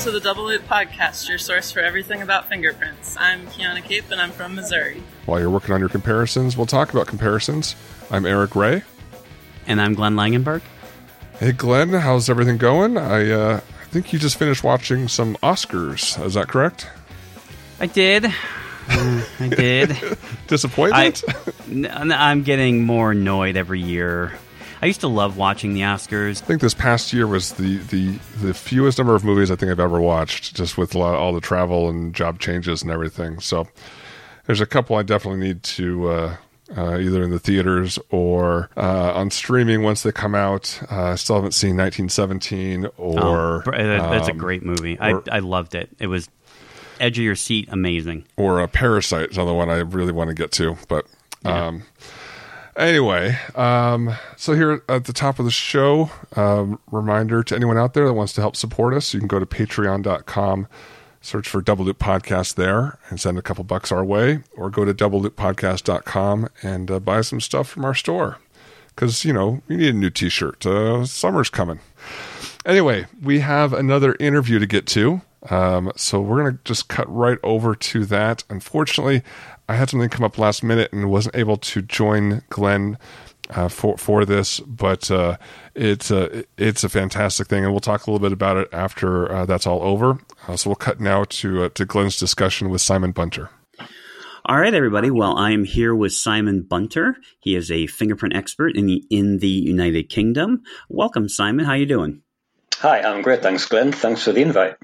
[0.00, 3.18] to the Double Loop Podcast, your source for everything about fingerprints.
[3.18, 5.02] I'm Kiana Cape, and I'm from Missouri.
[5.26, 7.76] While you're working on your comparisons, we'll talk about comparisons.
[8.10, 8.82] I'm Eric Ray.
[9.66, 10.62] And I'm Glenn Langenberg.
[11.38, 12.96] Hey, Glenn, how's everything going?
[12.96, 16.24] I, uh, I think you just finished watching some Oscars.
[16.24, 16.88] Is that correct?
[17.78, 18.24] I did.
[18.24, 19.98] Uh, I did.
[20.46, 21.24] Disappointment?
[21.68, 24.32] I, am getting more annoyed every year.
[24.82, 26.42] I used to love watching the Oscars.
[26.42, 29.70] I think this past year was the, the, the fewest number of movies I think
[29.70, 33.40] I've ever watched, just with lot, all the travel and job changes and everything.
[33.40, 33.68] So
[34.46, 36.36] there's a couple I definitely need to uh,
[36.76, 40.80] uh, either in the theaters or uh, on streaming once they come out.
[40.90, 43.62] Uh, I still haven't seen 1917 or.
[43.66, 44.96] Oh, that's um, a great movie.
[44.98, 45.90] Or, I, I loved it.
[45.98, 46.28] It was
[47.00, 48.24] edge of your seat, amazing.
[48.36, 50.76] Or a Parasite is another one I really want to get to.
[50.88, 51.06] But
[51.44, 52.06] um, yeah.
[52.80, 57.94] Anyway, um, so here at the top of the show, um, reminder to anyone out
[57.94, 60.66] there that wants to help support us, you can go to patreon.com
[61.20, 64.84] search for Double Loop Podcast there and send a couple bucks our way, or go
[64.84, 68.38] to doubleLoopPodcast.com and uh, buy some stuff from our store.
[68.88, 70.64] Because, you know, you need a new t shirt.
[70.66, 71.80] Uh, summer's coming.
[72.66, 75.22] Anyway, we have another interview to get to.
[75.48, 78.44] Um, so we're going to just cut right over to that.
[78.50, 79.22] Unfortunately,
[79.70, 82.98] I had something come up last minute and wasn't able to join Glenn
[83.50, 85.36] uh, for for this, but uh,
[85.76, 89.32] it's a it's a fantastic thing, and we'll talk a little bit about it after
[89.32, 90.18] uh, that's all over.
[90.48, 93.50] Uh, so we'll cut now to uh, to Glenn's discussion with Simon Bunter.
[94.44, 95.08] All right, everybody.
[95.08, 97.18] Well, I am here with Simon Bunter.
[97.38, 100.64] He is a fingerprint expert in the in the United Kingdom.
[100.88, 101.64] Welcome, Simon.
[101.64, 102.22] How are you doing?
[102.78, 103.40] Hi, I'm great.
[103.40, 103.92] Thanks, Glenn.
[103.92, 104.78] Thanks for the invite.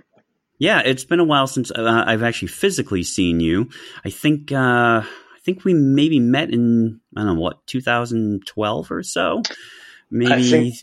[0.59, 3.69] Yeah, it's been a while since uh, I've actually physically seen you.
[4.05, 9.03] I think uh, I think we maybe met in I don't know what 2012 or
[9.03, 9.43] so.
[10.11, 10.75] Maybe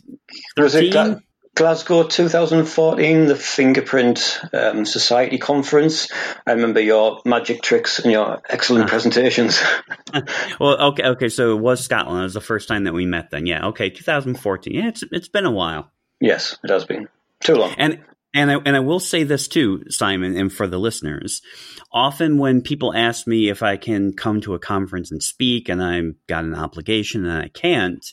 [0.56, 1.20] was it Gla-
[1.54, 6.10] Glasgow 2014, the Fingerprint um, Society conference.
[6.44, 9.62] I remember your magic tricks and your excellent uh, presentations.
[10.60, 12.20] well, okay, okay, so it was Scotland.
[12.20, 13.30] It was the first time that we met.
[13.30, 14.74] Then, yeah, okay, 2014.
[14.74, 15.90] Yeah, it's it's been a while.
[16.20, 17.08] Yes, it has been
[17.40, 17.74] too long.
[17.78, 18.00] And
[18.34, 21.40] and I, and I will say this too, Simon, and for the listeners.
[21.92, 25.80] Often when people ask me if I can come to a conference and speak and
[25.80, 28.04] I've got an obligation and I can't,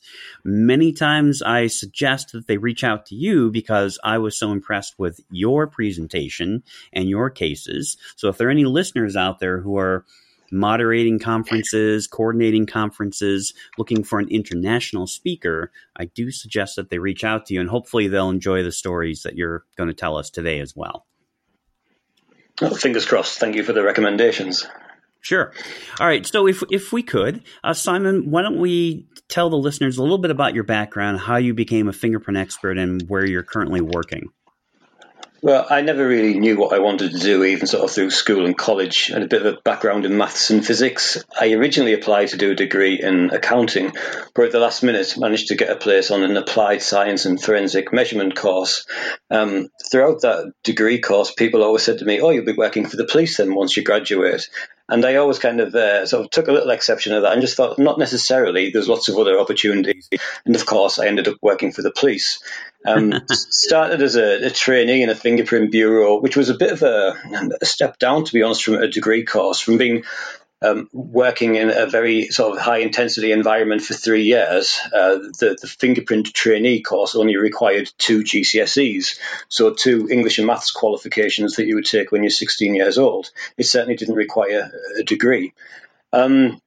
[0.46, 5.00] many times I suggest that they reach out to you because I was so impressed
[5.00, 6.62] with your presentation
[6.94, 7.98] and your cases.
[8.16, 10.06] So if there are any listeners out there who are
[10.52, 17.24] moderating conferences, coordinating conferences, looking for an international speaker, I do suggest that they reach
[17.24, 20.30] out to you and hopefully they'll enjoy the stories that you're going to tell us
[20.30, 21.06] today as well.
[22.62, 23.40] well fingers crossed.
[23.40, 24.68] Thank you for the recommendations.
[25.22, 25.54] Sure.
[26.00, 26.26] All right.
[26.26, 30.18] So, if if we could, uh, Simon, why don't we tell the listeners a little
[30.18, 34.32] bit about your background, how you became a fingerprint expert, and where you're currently working?
[35.44, 38.46] Well, I never really knew what I wanted to do, even sort of through school
[38.46, 39.08] and college.
[39.08, 41.24] Had a bit of a background in maths and physics.
[41.40, 43.92] I originally applied to do a degree in accounting,
[44.36, 47.42] but at the last minute managed to get a place on an applied science and
[47.42, 48.86] forensic measurement course.
[49.32, 52.98] Um, throughout that degree course, people always said to me, "Oh, you'll be working for
[52.98, 54.48] the police then once you graduate."
[54.92, 57.42] And I always kind of uh, sort of took a little exception of that and
[57.42, 58.72] just thought, not necessarily.
[58.72, 60.10] There's lots of other opportunities.
[60.46, 62.44] And of course, I ended up working for the police.
[62.86, 66.84] Um, started as a, a, trainee in a fingerprint bureau, which was a bit of
[66.84, 67.16] a,
[67.62, 70.04] a, step down, to be honest, from a degree course, from being
[70.62, 74.80] um, working in a very sort of high intensity environment for three years.
[74.94, 79.18] Uh, the, the, fingerprint trainee course only required two GCSEs,
[79.50, 83.32] so two English and maths qualifications that you would take when you're 16 years old.
[83.58, 85.54] It certainly didn't require a degree.
[86.14, 86.62] Um,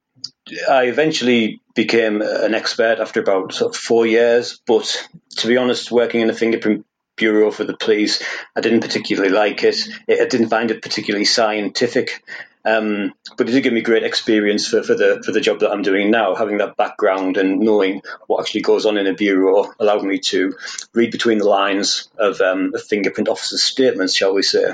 [0.69, 5.07] I eventually became an expert after about sort of four years, but
[5.37, 6.85] to be honest, working in a fingerprint
[7.15, 8.21] bureau for the police,
[8.55, 9.77] I didn't particularly like it.
[10.09, 12.23] I didn't find it particularly scientific.
[12.65, 15.71] Um, but it did give me great experience for, for the for the job that
[15.71, 16.33] I'm doing now.
[16.33, 20.55] Having that background and knowing what actually goes on in a bureau allowed me to
[20.93, 24.73] read between the lines of um, a fingerprint officer's statements, shall we say.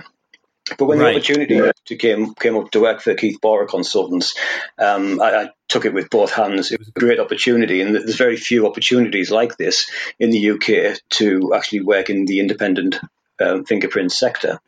[0.77, 1.12] But when right.
[1.12, 4.36] the opportunity to came came up to work for Keith Borer Consultants,
[4.77, 6.71] um, I, I, took it with both hands.
[6.71, 9.89] It was a great opportunity, and there's very few opportunities like this
[10.19, 12.98] in the UK to actually work in the independent
[13.42, 14.60] um, fingerprint sector.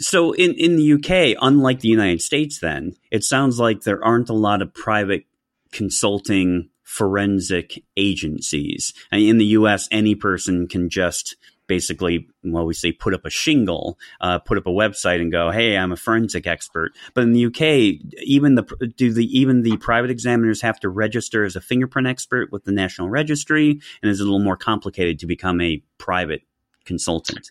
[0.00, 4.28] So in in the UK, unlike the United States, then it sounds like there aren't
[4.28, 5.24] a lot of private
[5.72, 8.94] consulting forensic agencies.
[9.12, 11.36] in the US, any person can just
[11.66, 15.50] basically, well, we say put up a shingle, uh, put up a website, and go,
[15.50, 18.62] "Hey, I'm a forensic expert." But in the UK, even the
[18.96, 22.72] do the even the private examiners have to register as a fingerprint expert with the
[22.72, 26.42] National Registry, and is a little more complicated to become a private
[26.86, 27.50] consultant.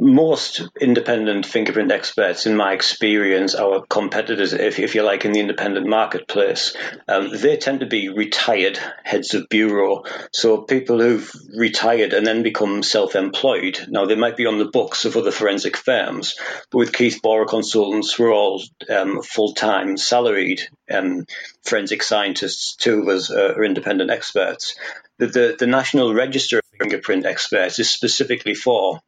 [0.00, 5.40] Most independent fingerprint experts, in my experience, our competitors, if, if you like, in the
[5.40, 10.04] independent marketplace, um, they tend to be retired heads of bureau.
[10.32, 13.86] So people who've retired and then become self employed.
[13.88, 16.36] Now, they might be on the books of other forensic firms,
[16.70, 21.26] but with Keith Borer Consultants, we're all um, full time salaried um,
[21.64, 24.76] forensic scientists, two of us are independent experts.
[25.18, 29.00] The, the, the National Register of Fingerprint Experts is specifically for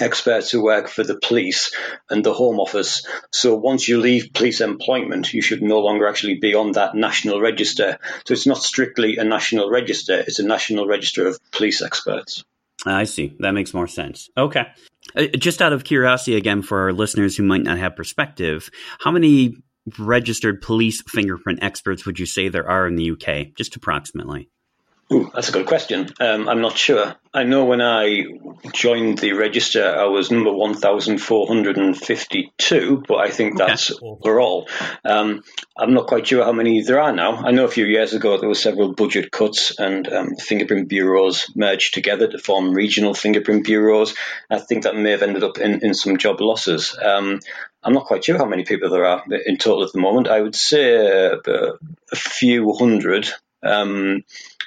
[0.00, 1.74] experts who work for the police
[2.10, 3.06] and the Home Office.
[3.30, 7.40] So once you leave police employment, you should no longer actually be on that national
[7.40, 7.98] register.
[8.26, 12.44] So it's not strictly a national register, it's a national register of police experts.
[12.86, 13.34] I see.
[13.40, 14.28] That makes more sense.
[14.36, 14.66] Okay.
[15.16, 19.10] Uh, just out of curiosity, again, for our listeners who might not have perspective, how
[19.10, 19.56] many
[19.98, 24.48] registered police fingerprint experts would you say there are in the UK, just approximately?
[25.12, 26.08] Ooh, that's a good question.
[26.18, 27.14] Um, I'm not sure.
[27.34, 28.24] I know when I
[28.72, 34.00] joined the register, I was number 1,452, but I think that's okay.
[34.02, 34.66] overall.
[35.04, 35.44] Um,
[35.76, 37.36] I'm not quite sure how many there are now.
[37.36, 41.54] I know a few years ago there were several budget cuts and um, fingerprint bureaus
[41.54, 44.14] merged together to form regional fingerprint bureaus.
[44.48, 46.96] I think that may have ended up in, in some job losses.
[47.00, 47.40] Um,
[47.82, 50.28] I'm not quite sure how many people there are in total at the moment.
[50.28, 51.76] I would say a
[52.14, 53.28] few hundred.
[53.62, 54.24] Um,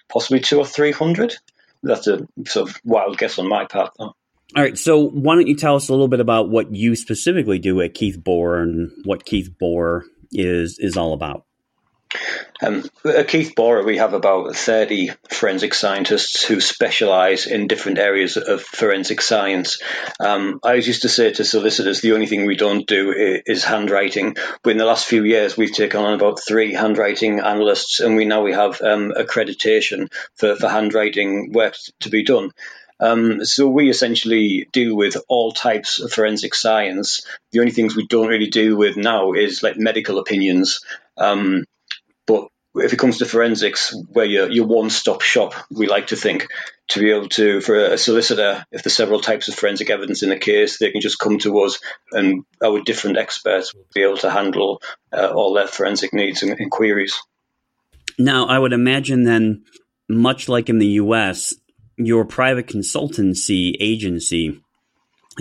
[0.10, 1.36] possibly two or three hundred.
[1.84, 4.14] That's a sort of wild guess on my part, though.
[4.56, 7.60] All right, so why don't you tell us a little bit about what you specifically
[7.60, 11.47] do at Keith Borer and what Keith Borer is is all about?
[12.62, 18.38] Um, at Keith Borer, we have about 30 forensic scientists who specialise in different areas
[18.38, 19.80] of forensic science.
[20.20, 23.14] Um, I used to say to solicitors, the only thing we don't do
[23.46, 24.36] is handwriting.
[24.64, 28.26] But in the last few years, we've taken on about three handwriting analysts, and we
[28.26, 32.52] now we have um, accreditation for, for handwriting work to be done.
[33.00, 37.26] Um, so we essentially deal with all types of forensic science.
[37.52, 40.84] The only things we don't really deal with now is like medical opinions.
[41.16, 41.66] Um,
[42.28, 46.16] but if it comes to forensics, where you're, you're one stop shop, we like to
[46.16, 46.48] think
[46.90, 50.32] to be able to, for a solicitor, if there's several types of forensic evidence in
[50.32, 51.80] a case, they can just come to us
[52.12, 54.82] and our different experts will be able to handle
[55.12, 57.20] uh, all their forensic needs and, and queries.
[58.20, 59.64] Now, I would imagine then,
[60.08, 61.54] much like in the US,
[61.98, 64.62] your private consultancy agency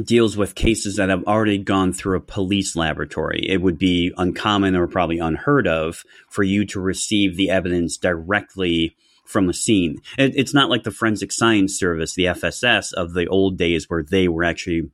[0.05, 3.45] deals with cases that have already gone through a police laboratory.
[3.49, 8.97] It would be uncommon or probably unheard of for you to receive the evidence directly
[9.25, 10.01] from a scene.
[10.19, 14.03] It, it's not like the Forensic Science Service, the FSS, of the old days where
[14.03, 14.91] they were actually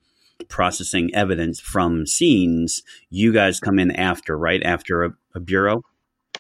[0.48, 2.82] processing evidence from scenes.
[3.10, 4.62] You guys come in after, right?
[4.62, 5.82] After a, a bureau?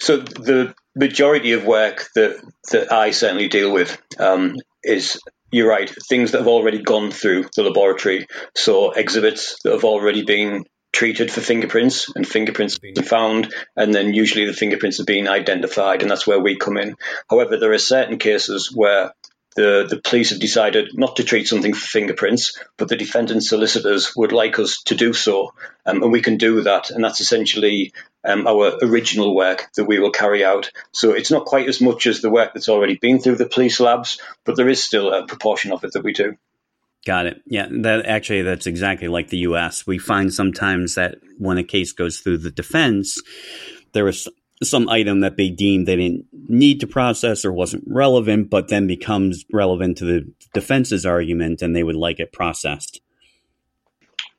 [0.00, 5.20] So the majority of work that, that I certainly deal with um, is
[5.52, 8.26] you're right, things that have already gone through the laboratory.
[8.56, 14.14] So exhibits that have already been treated for fingerprints and fingerprints been found, and then
[14.14, 16.96] usually the fingerprints have been identified, and that's where we come in.
[17.30, 19.12] However, there are certain cases where
[19.56, 24.14] the, the police have decided not to treat something for fingerprints, but the defendant's solicitors
[24.16, 25.52] would like us to do so.
[25.84, 26.90] Um, and we can do that.
[26.90, 27.92] And that's essentially
[28.24, 30.70] um, our original work that we will carry out.
[30.92, 33.80] So it's not quite as much as the work that's already been through the police
[33.80, 36.36] labs, but there is still a proportion of it that we do.
[37.04, 37.42] Got it.
[37.46, 39.86] Yeah, that actually that's exactly like the U.S.
[39.86, 43.20] We find sometimes that when a case goes through the defense,
[43.92, 44.28] there was
[44.64, 48.86] some item that they deemed they didn't need to process or wasn't relevant, but then
[48.86, 53.00] becomes relevant to the defense's argument, and they would like it processed.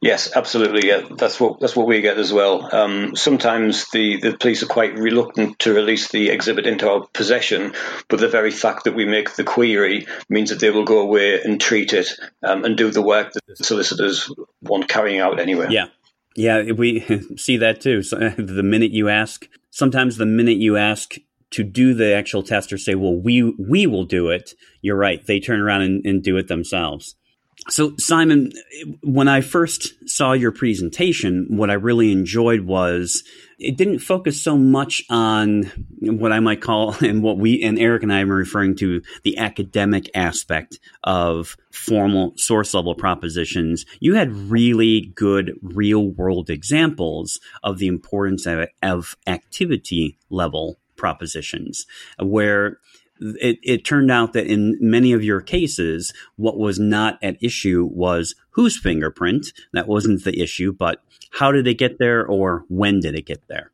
[0.03, 0.89] Yes, absolutely.
[0.89, 2.67] Yeah, that's what that's what we get as well.
[2.75, 7.73] Um, sometimes the, the police are quite reluctant to release the exhibit into our possession,
[8.09, 11.41] but the very fact that we make the query means that they will go away
[11.41, 12.09] and treat it
[12.43, 14.29] um, and do the work that the solicitors
[14.61, 15.67] want carrying out anyway.
[15.69, 15.85] Yeah,
[16.35, 17.01] yeah, we
[17.37, 18.01] see that too.
[18.01, 21.15] So the minute you ask, sometimes the minute you ask
[21.51, 25.25] to do the actual test or say, "Well, we we will do it," you're right.
[25.25, 27.15] They turn around and, and do it themselves.
[27.69, 28.51] So, Simon,
[29.03, 33.23] when I first saw your presentation, what I really enjoyed was
[33.63, 35.63] it didn't focus so much on
[35.99, 39.37] what I might call, and what we and Eric and I are referring to, the
[39.37, 43.85] academic aspect of formal source level propositions.
[43.99, 51.85] You had really good real world examples of the importance of, of activity level propositions,
[52.19, 52.79] where
[53.19, 57.87] it, it turned out that in many of your cases, what was not at issue
[57.91, 59.53] was whose fingerprint.
[59.71, 63.47] That wasn't the issue, but how did it get there or when did it get
[63.47, 63.71] there?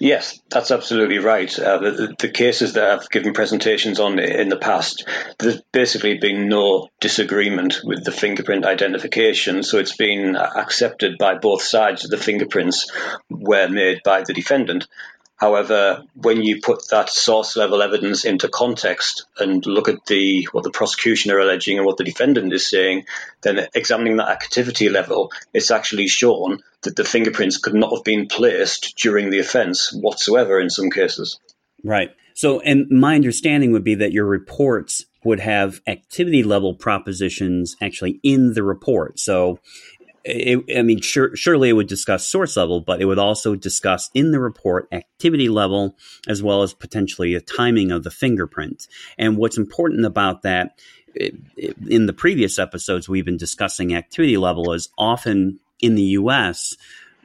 [0.00, 1.58] Yes, that's absolutely right.
[1.58, 5.08] Uh, the, the, cases that I've given presentations on in the past,
[5.40, 9.64] there's basically been no disagreement with the fingerprint identification.
[9.64, 12.88] So it's been accepted by both sides that the fingerprints
[13.28, 14.86] were made by the defendant.
[15.38, 20.64] However, when you put that source level evidence into context and look at the what
[20.64, 23.04] the prosecution are alleging and what the defendant is saying,
[23.42, 28.26] then examining that activity level, it's actually shown that the fingerprints could not have been
[28.26, 31.38] placed during the offence whatsoever in some cases.
[31.84, 32.10] Right.
[32.34, 38.18] So, and my understanding would be that your reports would have activity level propositions actually
[38.24, 39.18] in the report.
[39.20, 39.60] So
[40.24, 44.10] it, I mean, sure, surely it would discuss source level, but it would also discuss
[44.14, 45.96] in the report activity level
[46.26, 48.88] as well as potentially the timing of the fingerprint.
[49.16, 50.78] And what's important about that,
[51.88, 56.76] in the previous episodes, we've been discussing activity level is often in the US,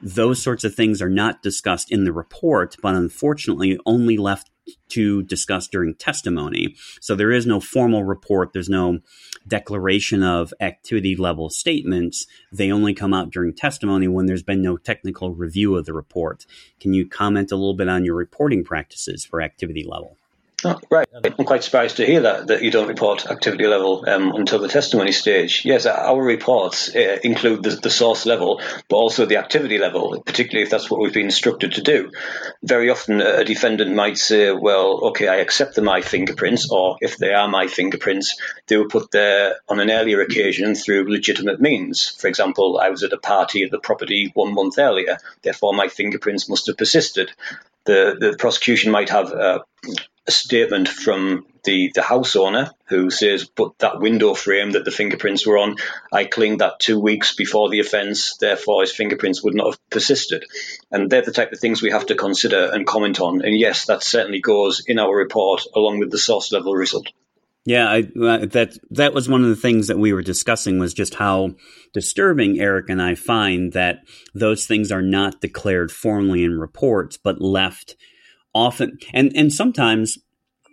[0.02, 4.50] those sorts of things are not discussed in the report, but unfortunately only left
[4.88, 6.74] to discuss during testimony.
[7.00, 9.00] So there is no formal report, there's no
[9.46, 12.26] declaration of activity level statements.
[12.52, 16.46] They only come out during testimony when there's been no technical review of the report.
[16.80, 20.16] Can you comment a little bit on your reporting practices for activity level?
[20.66, 21.06] Oh, right.
[21.12, 24.68] I'm quite surprised to hear that, that you don't report activity level um, until the
[24.68, 25.62] testimony stage.
[25.64, 30.64] Yes, our reports uh, include the, the, source level, but also the activity level, particularly
[30.64, 32.10] if that's what we've been instructed to do.
[32.62, 37.18] Very often, a defendant might say, well, okay, I accept the my fingerprints, or if
[37.18, 42.08] they are my fingerprints, they were put there on an earlier occasion through legitimate means.
[42.08, 45.88] For example, I was at a party at the property one month earlier, therefore my
[45.88, 47.32] fingerprints must have persisted.
[47.84, 49.58] The, the prosecution might have uh,
[50.26, 54.90] a statement from the, the house owner who says, but that window frame that the
[54.90, 55.76] fingerprints were on,
[56.12, 60.44] I cleaned that two weeks before the offence, therefore his fingerprints would not have persisted.
[60.90, 63.44] And they're the type of things we have to consider and comment on.
[63.44, 67.08] And yes, that certainly goes in our report along with the source level result.
[67.66, 71.14] Yeah, I, that that was one of the things that we were discussing was just
[71.14, 71.54] how
[71.94, 74.00] disturbing Eric and I find that
[74.34, 77.96] those things are not declared formally in reports, but left
[78.54, 80.18] often and and sometimes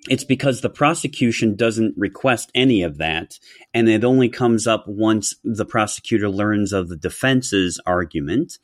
[0.10, 3.38] it's because the prosecution doesn't request any of that
[3.74, 8.58] and it only comes up once the prosecutor learns of the defense's argument.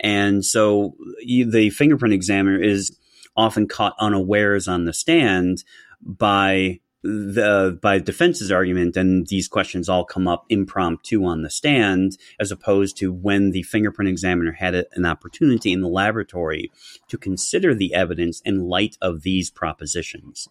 [0.00, 2.96] And so you, the fingerprint examiner is
[3.36, 5.62] often caught unawares on the stand
[6.02, 12.18] by the by defense's argument and these questions all come up impromptu on the stand
[12.38, 16.70] as opposed to when the fingerprint examiner had a, an opportunity in the laboratory
[17.08, 20.48] to consider the evidence in light of these propositions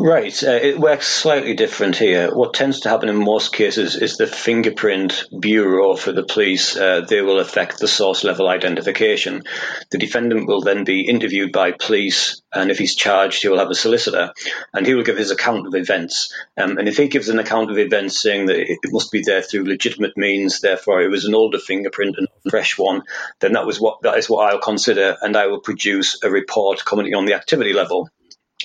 [0.00, 0.44] Right.
[0.44, 2.32] Uh, it works slightly different here.
[2.32, 7.00] What tends to happen in most cases is the fingerprint bureau for the police, uh,
[7.00, 9.42] they will affect the source level identification.
[9.90, 13.70] The defendant will then be interviewed by police, and if he's charged, he will have
[13.70, 14.32] a solicitor,
[14.72, 16.32] and he will give his account of events.
[16.56, 19.42] Um, and if he gives an account of events saying that it must be there
[19.42, 23.02] through legitimate means, therefore it was an older fingerprint and not a fresh one,
[23.40, 26.84] then that was what that is what I'll consider, and I will produce a report
[26.84, 28.08] commenting on the activity level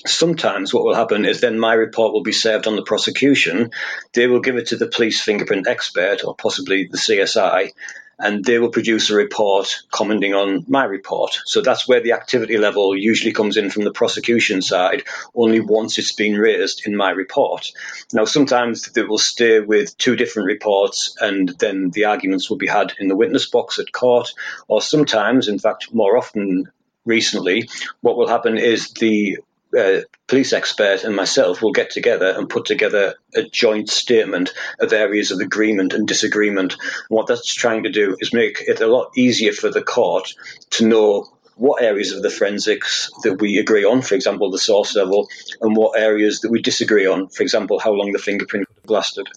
[0.05, 3.71] sometimes what will happen is then my report will be served on the prosecution.
[4.13, 7.71] They will give it to the police fingerprint expert or possibly the CSI,
[8.19, 11.39] and they will produce a report commenting on my report.
[11.45, 15.03] So that's where the activity level usually comes in from the prosecution side,
[15.35, 17.71] only once it's been raised in my report.
[18.13, 22.67] Now, sometimes they will stay with two different reports and then the arguments will be
[22.67, 24.33] had in the witness box at court,
[24.67, 26.71] or sometimes, in fact, more often
[27.05, 27.67] recently,
[28.01, 29.39] what will happen is the
[29.77, 34.93] uh, police expert and myself will get together and put together a joint statement of
[34.93, 36.75] areas of agreement and disagreement.
[37.09, 40.33] What that's trying to do is make it a lot easier for the court
[40.71, 44.95] to know what areas of the forensics that we agree on, for example, the source
[44.95, 45.29] level,
[45.61, 49.27] and what areas that we disagree on, for example, how long the fingerprint lasted.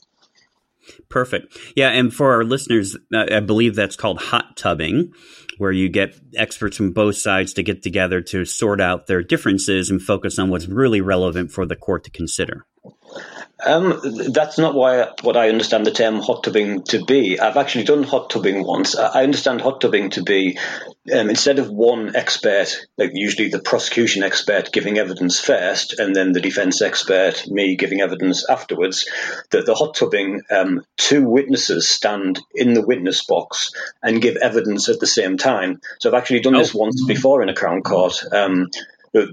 [1.09, 1.57] Perfect.
[1.77, 5.13] Yeah, and for our listeners, uh, I believe that's called hot tubbing
[5.59, 9.91] where you get experts from both sides to get together to sort out their differences
[9.91, 12.67] and focus on what's really relevant for the court to consider.
[13.65, 17.41] Um, that's not why what I understand the term hot tubbing to be.
[17.41, 18.95] I've actually done hot tubbing once.
[18.95, 20.59] I understand hot tubbing to be
[21.13, 26.33] um, instead of one expert, like usually the prosecution expert giving evidence first, and then
[26.33, 29.09] the defense expert, me giving evidence afterwards.
[29.53, 33.73] That the hot tubbing, um, two witnesses stand in the witness box
[34.03, 35.81] and give evidence at the same time.
[35.99, 36.59] So I've actually done oh.
[36.59, 38.23] this once before in a Crown Court.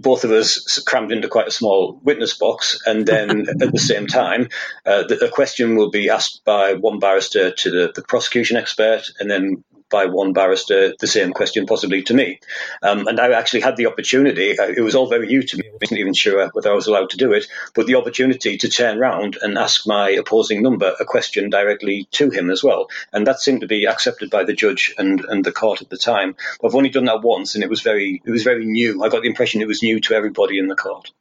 [0.02, 4.08] Both of us crammed into quite a small witness box, and then at the same
[4.08, 4.50] time,
[4.86, 9.10] uh, the, a question will be asked by one barrister to the, the prosecution expert,
[9.20, 12.40] and then by one barrister the same question possibly to me.
[12.82, 15.66] Um, and I actually had the opportunity, uh, it was all very new to me,
[15.68, 17.46] I wasn't even sure whether I was allowed to do it,
[17.76, 22.32] but the opportunity to turn around and ask my opposing number a question directly to
[22.32, 22.90] him as well.
[23.14, 25.98] And that seemed to be accepted by the judge and, and the court at the
[25.98, 26.36] time.
[26.66, 29.04] I've only done that once and it was very it was very new.
[29.04, 31.12] I got the impression it was new to everybody in the court.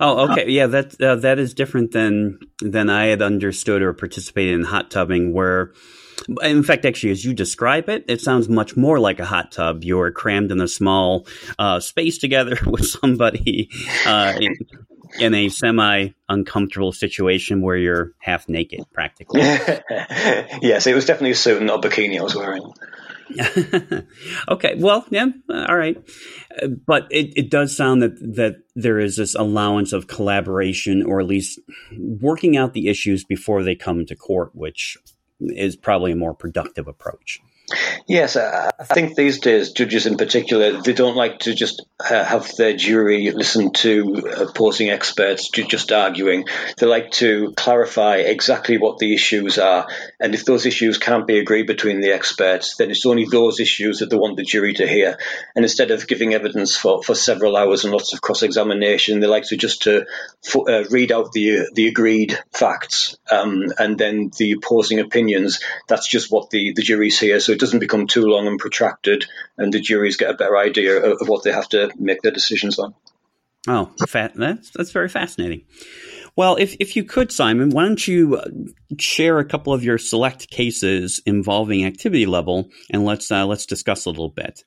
[0.00, 4.54] Oh, okay, yeah, that uh, that is different than than I had understood or participated
[4.54, 5.72] in hot tubbing, where
[6.42, 9.84] in fact, actually, as you describe it, it sounds much more like a hot tub.
[9.84, 11.26] You're crammed in a small
[11.58, 13.70] uh, space together with somebody
[14.06, 14.56] uh, in,
[15.20, 19.40] in, a semi uncomfortable situation where you're half naked, practically.
[20.62, 22.72] yes, it was definitely a suit and not a bikini I was wearing.
[24.48, 25.96] okay, well, yeah, all right,
[26.62, 31.18] uh, but it, it does sound that that there is this allowance of collaboration, or
[31.20, 31.58] at least
[31.98, 34.96] working out the issues before they come to court, which
[35.40, 37.40] is probably a more productive approach.
[38.06, 42.54] Yes, I think these days judges in particular they don't like to just uh, have
[42.56, 46.44] their jury listen to opposing experts just arguing.
[46.78, 49.88] They like to clarify exactly what the issues are,
[50.20, 53.98] and if those issues can't be agreed between the experts, then it's only those issues
[53.98, 55.18] that they want the jury to hear.
[55.56, 59.26] And instead of giving evidence for, for several hours and lots of cross examination, they
[59.26, 60.06] like to just to
[60.54, 65.58] uh, read out the the agreed facts um, and then the opposing opinions.
[65.88, 67.40] That's just what the the jury's here.
[67.40, 69.24] So it doesn't become too long and protracted,
[69.56, 72.32] and the juries get a better idea of, of what they have to make their
[72.32, 72.94] decisions on.
[73.66, 75.62] Oh, that's that's very fascinating.
[76.36, 78.44] Well, if if you could, Simon, why don't you uh,
[78.98, 84.04] share a couple of your select cases involving activity level, and let's uh, let's discuss
[84.04, 84.62] a little bit.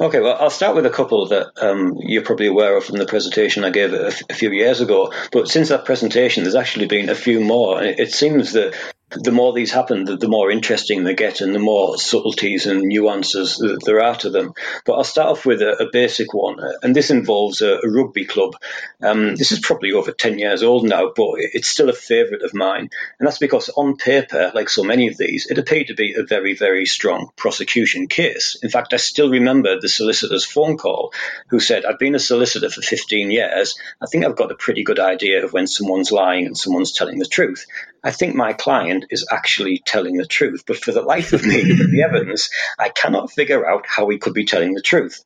[0.00, 3.06] Okay, well, I'll start with a couple that um, you're probably aware of from the
[3.06, 5.12] presentation I gave a, f- a few years ago.
[5.30, 7.80] But since that presentation, there's actually been a few more.
[7.80, 8.74] It, it seems that
[9.10, 12.82] the more these happen, the, the, more interesting they get and the more subtleties and
[12.82, 14.54] nuances that there are to them.
[14.84, 17.90] But I'll start off with a, a basic one, uh, and this involves a, a
[17.90, 18.54] rugby club.
[19.02, 22.54] Um, this is probably over 10 years old now, but it's still a favourite of
[22.54, 22.90] mine.
[23.18, 26.22] And that's because on paper, like so many of these, it appeared to be a
[26.22, 28.56] very, very strong prosecution case.
[28.62, 31.12] In fact, I still remember the solicitor's phone call
[31.48, 33.76] who said, I've been a solicitor for 15 years.
[34.00, 37.18] I think I've got a pretty good idea of when someone's lying and someone's telling
[37.18, 37.66] the truth.
[38.02, 40.64] I think my client is actually telling the truth.
[40.66, 44.18] But for the life of me, with the evidence, I cannot figure out how he
[44.18, 45.24] could be telling the truth.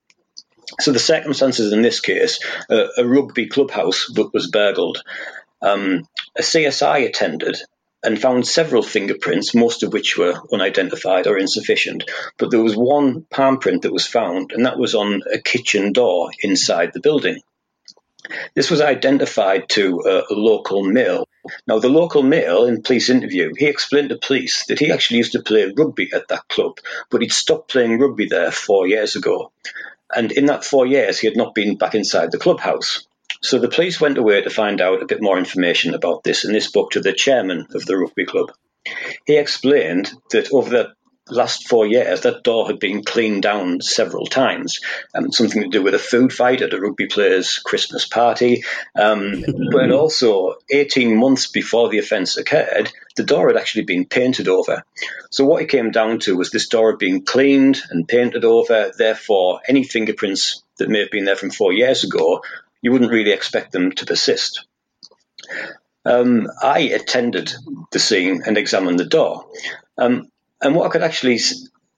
[0.81, 5.03] So the circumstances in this case, uh, a rugby clubhouse was burgled.
[5.63, 7.57] Um, a CSI attended
[8.03, 12.05] and found several fingerprints, most of which were unidentified or insufficient.
[12.39, 15.93] But there was one palm print that was found, and that was on a kitchen
[15.93, 17.41] door inside the building.
[18.55, 21.27] This was identified to a, local mill.
[21.67, 25.33] Now, the local mill, in police interview, he explained to police that he actually used
[25.33, 26.79] to play rugby at that club,
[27.11, 29.53] but he'd stopped playing rugby there four years ago.
[30.15, 33.07] And in that four years, he had not been back inside the clubhouse.
[33.43, 36.55] So the police went away to find out a bit more information about this, and
[36.55, 38.53] this spoke to the chairman of the rugby club.
[39.27, 40.95] He explained that over the
[41.29, 44.81] last four years, that door had been cleaned down several times.
[45.15, 48.65] Um, something to do with a food fight at a rugby player's Christmas party.
[48.95, 54.49] Um, but also, 18 months before the offence occurred, the door had actually been painted
[54.49, 54.85] over.
[55.31, 58.93] So what it came down to was this door had been cleaned and painted over.
[58.97, 62.43] Therefore, any fingerprints that may have been there from four years ago,
[62.83, 64.67] you wouldn't really expect them to persist.
[66.05, 67.55] Um, I attended
[67.91, 69.47] the scene and examined the door.
[69.97, 70.29] Um,
[70.65, 71.39] and what I could actually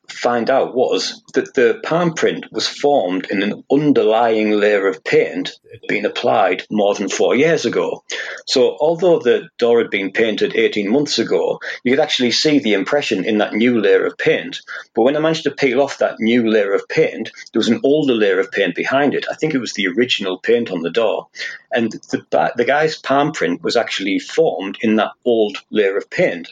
[0.08, 5.58] find out was that the palm print was formed in an underlying layer of paint
[5.88, 8.04] being applied more than four years ago.
[8.46, 12.74] So, although the door had been painted 18 months ago, you could actually see the
[12.74, 14.62] impression in that new layer of paint.
[14.94, 17.80] But when I managed to peel off that new layer of paint, there was an
[17.84, 19.26] older layer of paint behind it.
[19.30, 21.28] I think it was the original paint on the door.
[21.72, 26.48] And the, the guy's palm print was actually formed in that old layer of paint.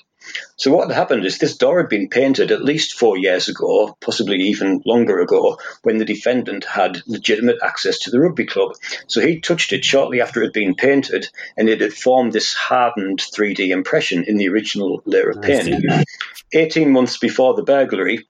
[0.57, 3.97] So what had happened is this door had been painted at least four years ago,
[4.01, 8.73] possibly even longer ago, when the defendant had legitimate access to the rugby club.
[9.07, 12.55] So he touched it shortly after it had been painted, and it had formed this
[12.55, 15.85] hardened 3D impression in the original layer of paint.
[16.53, 18.27] 18 months before the burglary,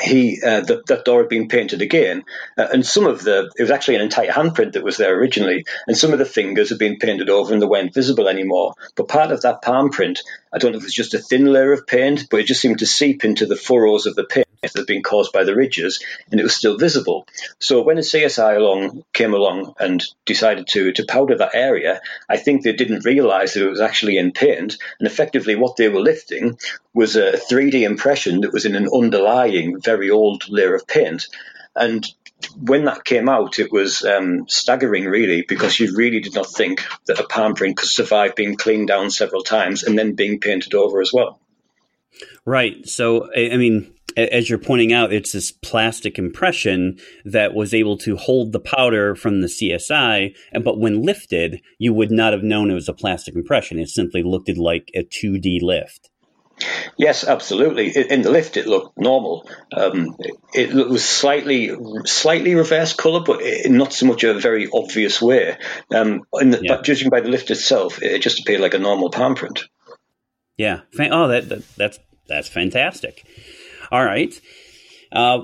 [0.00, 2.24] he uh, that door had been painted again,
[2.56, 5.64] uh, and some of the it was actually an entire handprint that was there originally,
[5.86, 8.74] and some of the fingers had been painted over and they weren't visible anymore.
[8.94, 10.22] But part of that palm print,
[10.52, 12.60] I don't know if it was just a thin layer of paint, but it just
[12.60, 15.54] seemed to seep into the furrows of the paint that had been caused by the
[15.54, 17.26] ridges, and it was still visible.
[17.58, 22.62] So when CSI along came along and decided to to powder that area, I think
[22.62, 26.58] they didn't realise that it was actually in paint, and effectively what they were lifting
[26.92, 31.28] was a 3D impression that was in an underlying very old layer of paint.
[31.74, 32.06] And
[32.60, 36.82] when that came out, it was um, staggering, really, because you really did not think
[37.06, 40.74] that a palm print could survive being cleaned down several times and then being painted
[40.74, 41.38] over as well.
[42.44, 42.88] Right.
[42.88, 48.16] So, I mean, as you're pointing out, it's this plastic impression that was able to
[48.16, 52.74] hold the powder from the CSI, but when lifted, you would not have known it
[52.74, 53.78] was a plastic impression.
[53.78, 56.10] It simply looked like a 2D lift.
[56.98, 57.88] Yes, absolutely.
[57.88, 59.48] In the lift, it looked normal.
[59.72, 60.16] Um,
[60.52, 61.70] it, was slightly,
[62.04, 65.56] slightly reverse color, but not so much a very obvious way.
[65.94, 66.76] Um, the, yeah.
[66.76, 69.64] But judging by the lift itself, it just appeared like a normal palm print.
[70.58, 70.80] Yeah.
[70.98, 73.24] Oh, that, that that's that's fantastic.
[73.90, 74.38] All right.
[75.12, 75.40] Uh,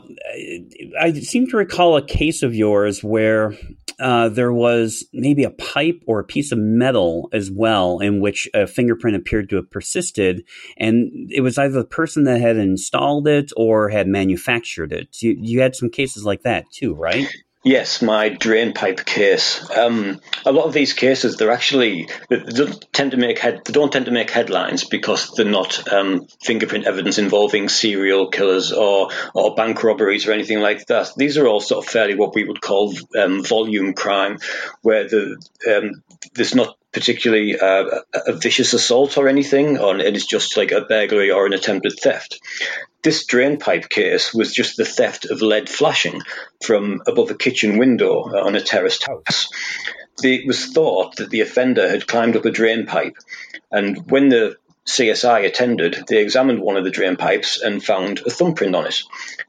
[1.00, 3.54] I seem to recall a case of yours where
[3.98, 8.48] uh, there was maybe a pipe or a piece of metal as well in which
[8.54, 10.44] a fingerprint appeared to have persisted,
[10.76, 15.16] and it was either the person that had installed it or had manufactured it.
[15.20, 17.26] You, you had some cases like that too, right?
[17.66, 19.68] Yes, my drain pipe case.
[19.76, 23.72] Um, a lot of these cases, they're actually they don't tend to make head, they
[23.72, 29.10] don't tend to make headlines because they're not um, fingerprint evidence involving serial killers or
[29.34, 31.10] or bank robberies or anything like that.
[31.16, 34.38] These are all sort of fairly what we would call um, volume crime,
[34.82, 35.36] where the
[35.68, 40.72] um, there's not particularly uh, a vicious assault or anything, or it is just like
[40.72, 42.40] a burglary or an attempted theft.
[43.02, 46.22] This drain pipe case was just the theft of lead flashing
[46.64, 49.50] from above a kitchen window on a terraced house.
[50.22, 53.18] It was thought that the offender had climbed up a drain pipe,
[53.70, 54.56] and when the
[54.86, 59.02] CSI attended, they examined one of the drain pipes and found a thumbprint on it.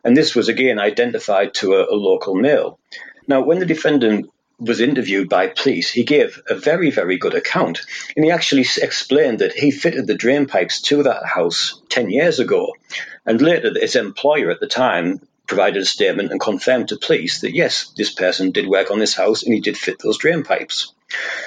[0.03, 2.77] And this was again identified to a, a local male.
[3.25, 7.81] Now, when the defendant was interviewed by police, he gave a very, very good account.
[8.15, 12.39] And he actually explained that he fitted the drain pipes to that house 10 years
[12.39, 12.73] ago.
[13.25, 17.53] And later, his employer at the time provided a statement and confirmed to police that
[17.53, 20.93] yes, this person did work on this house and he did fit those drain pipes.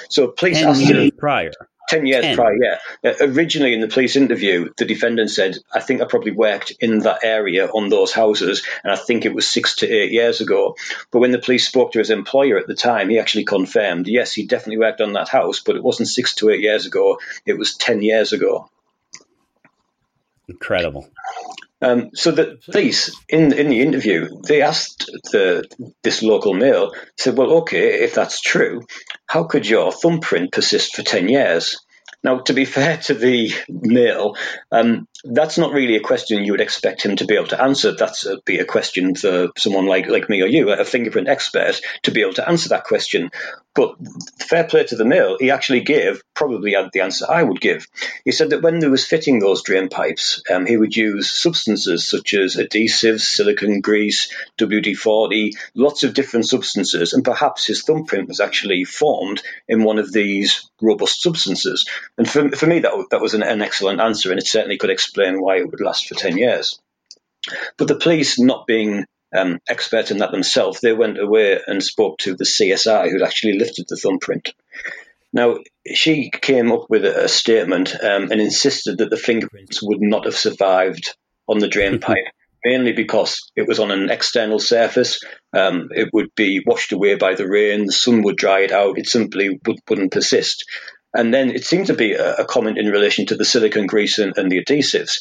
[0.09, 1.51] So police asked him prior.
[1.89, 2.35] 10 years 10.
[2.35, 2.77] prior, yeah.
[3.03, 6.99] Uh, originally, in the police interview, the defendant said, I think I probably worked in
[6.99, 10.75] that area on those houses, and I think it was six to eight years ago.
[11.11, 14.33] But when the police spoke to his employer at the time, he actually confirmed, yes,
[14.33, 17.57] he definitely worked on that house, but it wasn't six to eight years ago, it
[17.57, 18.69] was 10 years ago.
[20.47, 21.09] Incredible.
[21.81, 25.63] Um, so the police in in the interview they asked the
[26.03, 28.81] this local male said, "Well, okay, if that's true,
[29.25, 31.75] how could your thumbprint persist for ten years?"
[32.23, 34.35] Now, to be fair to the male,
[34.71, 37.93] um, that's not really a question you would expect him to be able to answer.
[37.93, 41.81] That's a, be a question for someone like, like me or you, a fingerprint expert,
[42.03, 43.31] to be able to answer that question.
[43.73, 43.95] But
[44.39, 47.87] fair play to the male, he actually gave probably the answer I would give.
[48.25, 52.07] He said that when he was fitting those drain pipes, um, he would use substances
[52.07, 58.27] such as adhesives, silicone grease, WD 40, lots of different substances, and perhaps his thumbprint
[58.27, 61.87] was actually formed in one of these robust substances.
[62.17, 64.89] And for, for me, that, that was an, an excellent answer, and it certainly could
[64.89, 66.79] explain why it would last for 10 years.
[67.77, 72.19] But the police, not being um, expert in that themselves, they went away and spoke
[72.19, 74.53] to the CSI who'd actually lifted the thumbprint.
[75.33, 80.25] Now, she came up with a, statement um, and insisted that the fingerprints would not
[80.25, 81.15] have survived
[81.47, 82.17] on the drain pipe,
[82.65, 85.23] mainly because it was on an external surface.
[85.53, 88.97] Um, it would be washed away by the rain, the sun would dry it out,
[88.97, 90.65] it simply would, not persist.
[91.13, 94.17] And then it seemed to be a, a, comment in relation to the silicone grease
[94.17, 95.19] and, and the adhesives.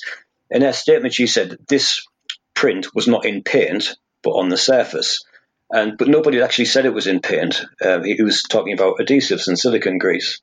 [0.50, 2.06] In her statement, she said this
[2.54, 5.24] print was not in paint, but on the surface.
[5.70, 7.64] And but nobody actually said it was in paint.
[7.84, 10.40] Um, he, he was talking about adhesives and silicone grease.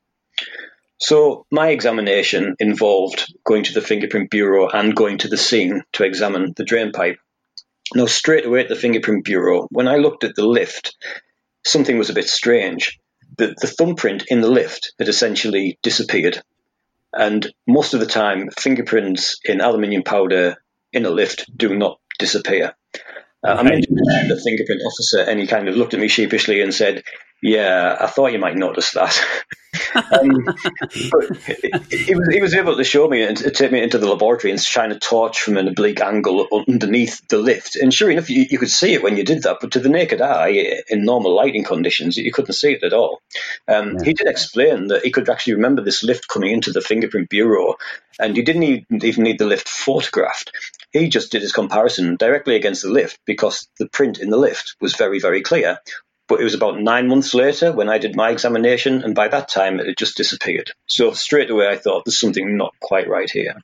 [0.99, 6.03] So my examination involved going to the fingerprint bureau and going to the scene to
[6.03, 7.19] examine the drain pipe.
[7.93, 10.97] Now, straight away at the fingerprint bureau, when I looked at the lift,
[11.63, 12.99] something was a bit strange.
[13.37, 16.41] The, the thumbprint in the lift had essentially disappeared.
[17.13, 20.57] And most of the time, fingerprints in aluminium powder
[20.91, 22.75] in a lift do not disappear.
[23.45, 26.73] Uh, I mentioned the fingerprint officer, and he kind of looked at me sheepishly and
[26.73, 27.03] said,
[27.41, 29.19] Yeah, I thought you might notice that.
[29.95, 30.55] um,
[30.91, 34.59] he was he was able to show me and take me into the laboratory and
[34.59, 37.75] shine a torch from an oblique angle underneath the lift.
[37.75, 39.89] And sure enough, you, you could see it when you did that, but to the
[39.89, 43.21] naked eye, in normal lighting conditions, you couldn't see it at all.
[43.67, 44.03] Um, yeah.
[44.05, 47.75] He did explain that he could actually remember this lift coming into the fingerprint bureau,
[48.19, 50.51] and he didn't even need the lift photographed.
[50.91, 54.75] He just did his comparison directly against the lift because the print in the lift
[54.81, 55.79] was very, very clear.
[56.27, 59.47] But it was about nine months later when I did my examination, and by that
[59.47, 60.71] time it had just disappeared.
[60.85, 63.55] So straight away I thought there's something not quite right here.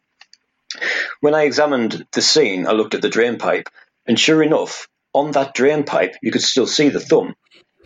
[1.19, 3.69] When I examined the scene, I looked at the drain pipe,
[4.05, 7.35] and sure enough, on that drain pipe you could still see the thumb,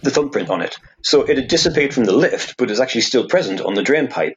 [0.04, 0.78] the thumbprint on it.
[1.04, 4.08] So it had disappeared from the lift, but is actually still present on the drain
[4.08, 4.36] pipe.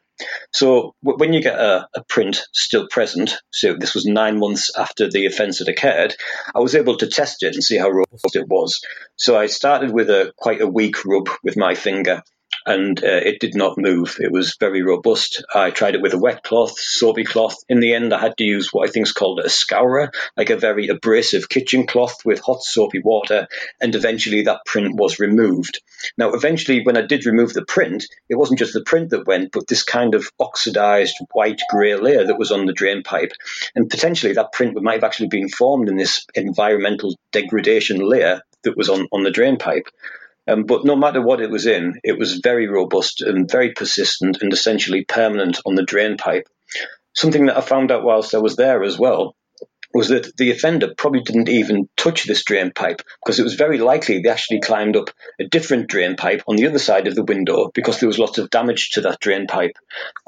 [0.52, 5.08] So when you get a, a, print still present, so this was nine months after
[5.08, 6.14] the offence had occurred,
[6.54, 8.80] I was able to test it and see how robust it was.
[9.16, 12.22] So I started with a quite a weak rub with my finger
[12.66, 14.18] and uh, it did not move.
[14.20, 15.44] It was very robust.
[15.54, 17.56] I tried it with a wet cloth, soapy cloth.
[17.68, 20.50] In the end, I had to use what I think is called a scourer, like
[20.50, 23.48] a very abrasive kitchen cloth with hot soapy water,
[23.80, 25.80] and eventually that print was removed.
[26.16, 29.52] Now, eventually, when I did remove the print, it wasn't just the print that went,
[29.52, 33.32] but this kind of oxidized white grey layer that was on the drain pipe.
[33.74, 38.76] And potentially that print might have actually been formed in this environmental degradation layer that
[38.76, 39.88] was on, on the drain pipe.
[40.48, 44.38] Um, but no matter what it was in, it was very robust and very persistent
[44.40, 46.48] and essentially permanent on the drain pipe.
[47.14, 49.34] Something that I found out whilst I was there as well
[49.92, 53.78] was that the offender probably didn't even touch this drain pipe because it was very
[53.78, 57.24] likely they actually climbed up a different drain pipe on the other side of the
[57.24, 59.76] window because there was lots of damage to that drain pipe.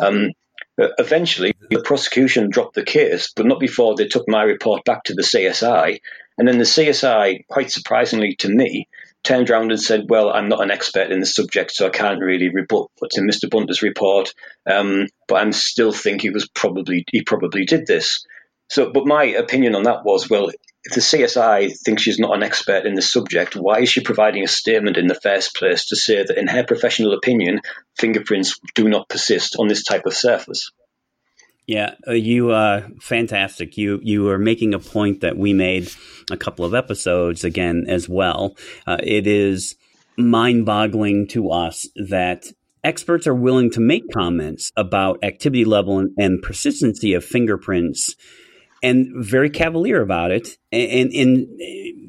[0.01, 0.33] Um,
[0.77, 5.14] eventually, the prosecution dropped the case, but not before they took my report back to
[5.14, 6.01] the CSI.
[6.38, 8.88] And then the CSI, quite surprisingly to me,
[9.24, 12.20] turned around and said, "Well, I'm not an expert in the subject, so I can't
[12.20, 13.48] really rebut what's in Mr.
[13.50, 14.32] Bunter's report.
[14.70, 18.24] Um, but I'm still think he was probably he probably did this."
[18.70, 22.42] So, but my opinion on that was, well, if the CSI thinks she's not an
[22.42, 25.96] expert in the subject, why is she providing a statement in the first place to
[25.96, 27.61] say that, in her professional opinion,
[27.98, 30.70] fingerprints do not persist on this type of surface?
[31.66, 33.77] Yeah, uh, you uh, fantastic.
[33.77, 35.90] You you are making a point that we made
[36.31, 38.57] a couple of episodes again as well.
[38.87, 39.77] Uh, it is
[40.16, 42.46] mind-boggling to us that
[42.85, 48.16] experts are willing to make comments about activity level and, and persistency of fingerprints
[48.83, 51.46] and very cavalier about it and in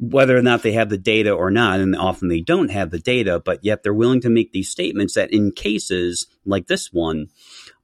[0.02, 3.00] whether or not they have the data or not and often they don't have the
[3.00, 7.28] data but yet they're willing to make these statements that in cases like this one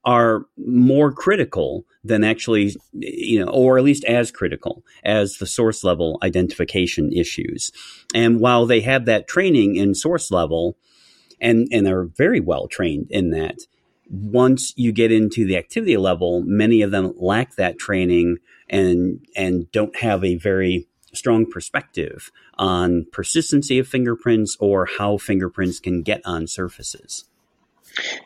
[0.10, 5.84] are more critical than actually, you know, or at least as critical as the source
[5.84, 7.70] level identification issues.
[8.16, 10.78] And while they have that training in source level
[11.40, 13.60] and, and are very well trained in that,
[14.10, 19.72] once you get into the activity level, many of them lack that training and, and
[19.72, 26.22] don't have a very strong perspective on persistency of fingerprints or how fingerprints can get
[26.26, 27.29] on surfaces.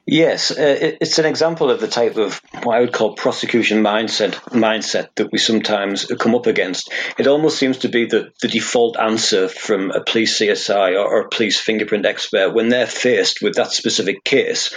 [0.06, 4.34] Yes, uh, it's an example of the type of what I would call prosecution mindset
[4.52, 6.92] mindset that we sometimes come up against.
[7.18, 11.22] It almost seems to be the, the default answer from a police CSI or, or
[11.22, 14.74] a police fingerprint expert when they're faced with that specific case.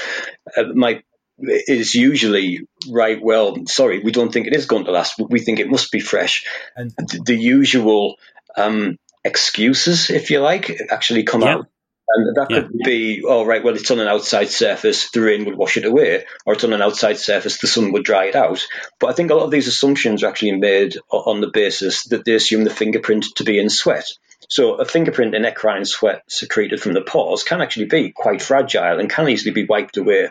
[0.56, 1.02] Uh, my
[1.38, 3.18] is usually right.
[3.22, 5.20] Well, sorry, we don't think it is going to last.
[5.20, 6.46] We think it must be fresh,
[6.76, 8.16] and the, the usual
[8.56, 11.56] um, excuses, if you like, actually come yeah.
[11.56, 11.66] out
[12.08, 12.60] and that yeah.
[12.62, 15.84] could be, oh, right, well, it's on an outside surface, the rain would wash it
[15.84, 18.66] away, or it's on an outside surface, the sun would dry it out.
[19.00, 22.24] But I think a lot of these assumptions are actually made on the basis that
[22.24, 24.12] they assume the fingerprint to be in sweat.
[24.48, 29.00] So a fingerprint in eccrine sweat secreted from the pores can actually be quite fragile
[29.00, 30.30] and can easily be wiped away.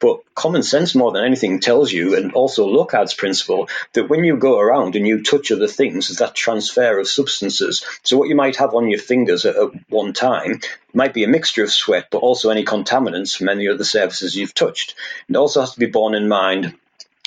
[0.00, 4.36] But common sense more than anything tells you, and also Locard's principle, that when you
[4.36, 7.84] go around and you touch other things, there's that transfer of substances.
[8.02, 10.60] So what you might have on your fingers at, at one time
[10.92, 14.54] might be a mixture of sweat, but also any contaminants from any other surfaces you've
[14.54, 14.94] touched.
[15.28, 16.76] It also has to be borne in mind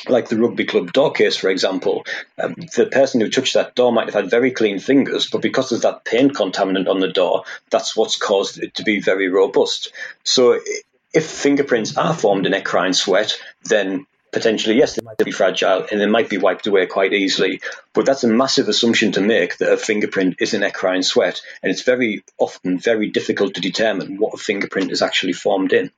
[0.10, 2.06] like the rugby club door case, for example,
[2.42, 5.70] um, the person who touched that door might have had very clean fingers, but because
[5.70, 9.92] there's that paint contaminant on the door, that's what's caused it to be very robust.
[10.24, 10.60] So
[11.14, 16.00] if fingerprints are formed in eccrine sweat, then potentially, yes, they might be fragile and
[16.00, 17.62] they might be wiped away quite easily.
[17.94, 21.42] But that's a massive assumption to make that a fingerprint is in eccrine sweat.
[21.64, 25.92] And it's very often very difficult to determine what a fingerprint is actually formed in.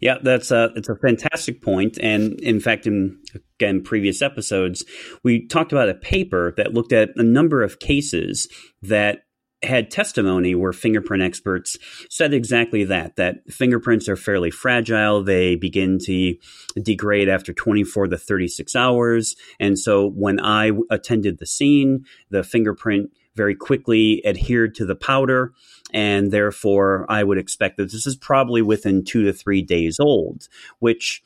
[0.00, 1.98] Yeah, that's a it's a fantastic point.
[1.98, 3.18] And in fact, in
[3.58, 4.84] again previous episodes,
[5.22, 8.48] we talked about a paper that looked at a number of cases
[8.82, 9.20] that
[9.62, 11.78] had testimony where fingerprint experts
[12.10, 16.34] said exactly that that fingerprints are fairly fragile they begin to
[16.82, 23.10] degrade after 24 to 36 hours and so when i attended the scene the fingerprint
[23.36, 25.54] very quickly adhered to the powder
[25.94, 30.46] and therefore i would expect that this is probably within 2 to 3 days old
[30.78, 31.22] which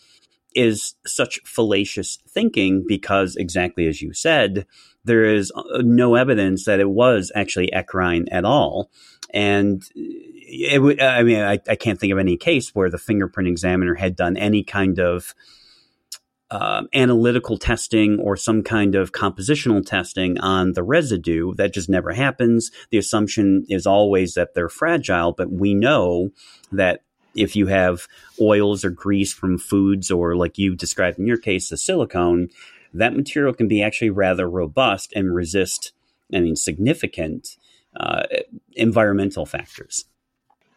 [0.59, 4.67] is such fallacious thinking because exactly as you said
[5.09, 8.91] there is uh, no evidence that it was actually eccrine at all.
[9.35, 13.95] And it, I mean, I, I, can't think of any case where the fingerprint examiner
[13.95, 15.35] had done any kind of
[16.51, 21.55] uh, analytical testing or some kind of compositional testing on the residue.
[21.55, 22.71] That just never happens.
[22.91, 26.31] The assumption is always that they're fragile, but we know
[26.73, 27.03] that
[27.35, 28.07] if you have
[28.41, 32.49] oils or grease from foods, or like you described in your case, the silicone,
[32.95, 35.93] that material can be actually rather robust and resist,
[36.33, 37.57] I mean, significant
[37.97, 38.25] uh,
[38.73, 40.05] environmental factors.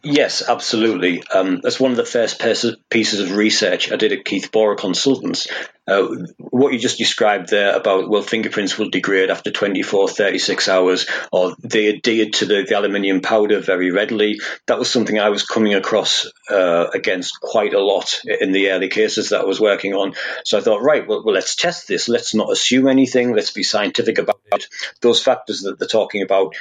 [0.03, 1.23] Yes, absolutely.
[1.27, 2.41] Um, that's one of the first
[2.89, 5.47] pieces of research I did at Keith Borer Consultants.
[5.87, 11.05] Uh, what you just described there about, well, fingerprints will degrade after 24, 36 hours,
[11.31, 14.39] or they adhere to the, the aluminium powder very readily.
[14.65, 18.89] That was something I was coming across uh, against quite a lot in the early
[18.89, 20.13] cases that I was working on.
[20.45, 22.09] So I thought, right, well, well let's test this.
[22.09, 23.35] Let's not assume anything.
[23.35, 24.67] Let's be scientific about it.
[25.01, 26.55] Those factors that they're talking about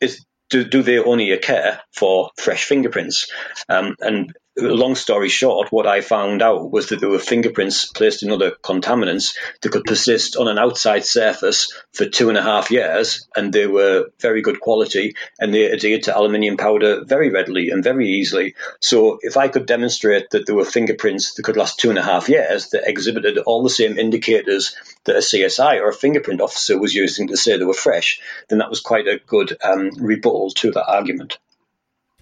[0.00, 3.30] is do, do they only care for fresh fingerprints?
[3.68, 8.22] Um, and long story short, what I found out was that there were fingerprints placed
[8.22, 12.70] in other contaminants that could persist on an outside surface for two and a half
[12.70, 17.70] years, and they were very good quality, and they adhered to aluminium powder very readily
[17.70, 18.54] and very easily.
[18.80, 22.02] So, if I could demonstrate that there were fingerprints that could last two and a
[22.02, 26.78] half years that exhibited all the same indicators that a CSI or a fingerprint officer
[26.78, 30.50] was using to say they were fresh, then that was quite a good um, rebuttal
[30.50, 31.38] to that argument.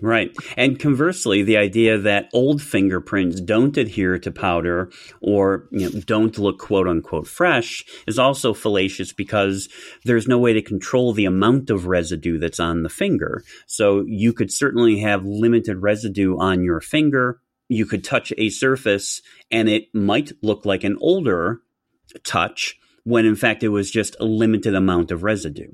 [0.02, 0.36] Right.
[0.58, 4.90] And conversely, the idea that old fingerprints don't adhere to powder
[5.22, 9.70] or you know, don't look quote unquote fresh is also fallacious because
[10.04, 13.42] there's no way to control the amount of residue that's on the finger.
[13.66, 17.40] So you could certainly have limited residue on your finger.
[17.68, 21.62] You could touch a surface and it might look like an older
[22.22, 25.72] touch when in fact it was just a limited amount of residue.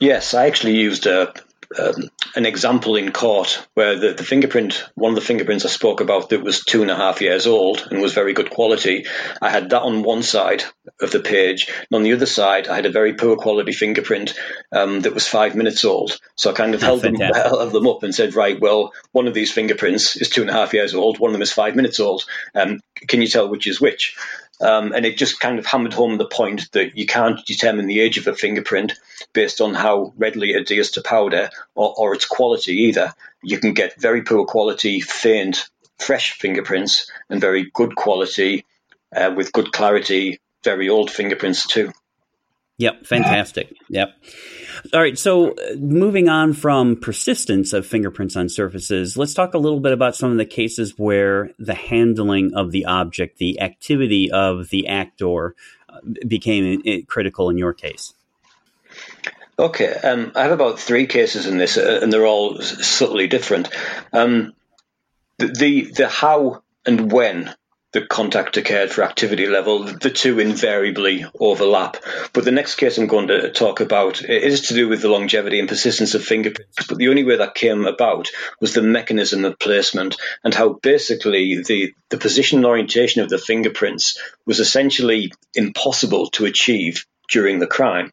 [0.00, 1.34] Yes, I actually used a
[1.78, 6.00] um, an example in court where the, the fingerprint, one of the fingerprints I spoke
[6.00, 9.06] about that was two and a half years old and was very good quality,
[9.40, 10.64] I had that on one side
[11.00, 11.68] of the page.
[11.68, 14.38] And on the other side, I had a very poor quality fingerprint
[14.72, 16.18] um, that was five minutes old.
[16.36, 19.34] So I kind of held them, held them up and said, right, well, one of
[19.34, 22.00] these fingerprints is two and a half years old, one of them is five minutes
[22.00, 22.24] old.
[22.54, 24.16] Um, can you tell which is which?
[24.64, 28.00] Um, and it just kind of hammered home the point that you can't determine the
[28.00, 28.94] age of a fingerprint
[29.34, 33.12] based on how readily it adheres to powder or, or its quality either.
[33.42, 38.64] You can get very poor quality, faint, fresh fingerprints and very good quality
[39.14, 41.92] uh, with good clarity, very old fingerprints too.
[42.78, 43.72] Yep, fantastic.
[43.88, 44.14] Yep.
[44.92, 49.58] All right, so uh, moving on from persistence of fingerprints on surfaces, let's talk a
[49.58, 54.30] little bit about some of the cases where the handling of the object, the activity
[54.30, 55.54] of the actor,
[55.88, 58.12] uh, became critical in your case.
[59.56, 63.68] Okay, um, I have about three cases in this, uh, and they're all subtly different.
[64.12, 64.52] Um,
[65.38, 67.54] the, the the how and when
[67.94, 71.96] the contact occurred for activity level, the two invariably overlap.
[72.32, 75.60] But the next case I'm going to talk about is to do with the longevity
[75.60, 76.88] and persistence of fingerprints.
[76.88, 78.30] But the only way that came about
[78.60, 83.38] was the mechanism of placement and how basically the, the position and orientation of the
[83.38, 88.10] fingerprints was essentially impossible to achieve during the crime.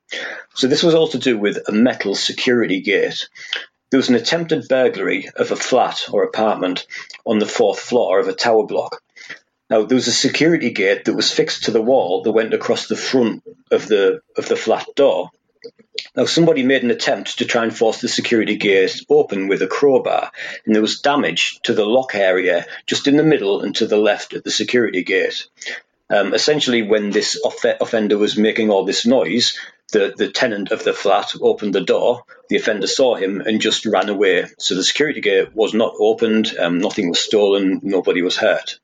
[0.54, 3.28] So this was all to do with a metal security gate.
[3.89, 6.86] There was an attempted burglary of a flat or apartment
[7.26, 9.02] on the fourth floor of a tower block.
[9.72, 12.88] Now there was a security gate that was fixed to the wall that went across
[12.88, 15.32] the front of the of the flat door.
[16.14, 19.68] Now somebody made an attempt to try and force the security gate open with a
[19.68, 20.30] crowbar,
[20.66, 23.96] and there was damage to the lock area just in the middle and to the
[23.96, 25.48] left of the security gate.
[26.10, 29.58] Um, essentially, when this off- offender was making all this noise,
[29.94, 32.26] the, the tenant of the flat opened the door.
[32.50, 34.48] The offender saw him and just ran away.
[34.58, 38.81] So the security gate was not opened, um, nothing was stolen, nobody was hurt.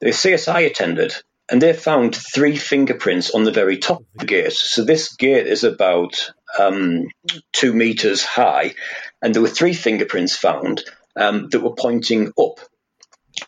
[0.00, 1.14] The CSI attended
[1.50, 4.52] and they found three fingerprints on the very top of the gate.
[4.52, 7.08] So this gate is about um,
[7.52, 8.74] two meters high,
[9.22, 10.84] and there were three fingerprints found
[11.16, 12.60] um, that were pointing up.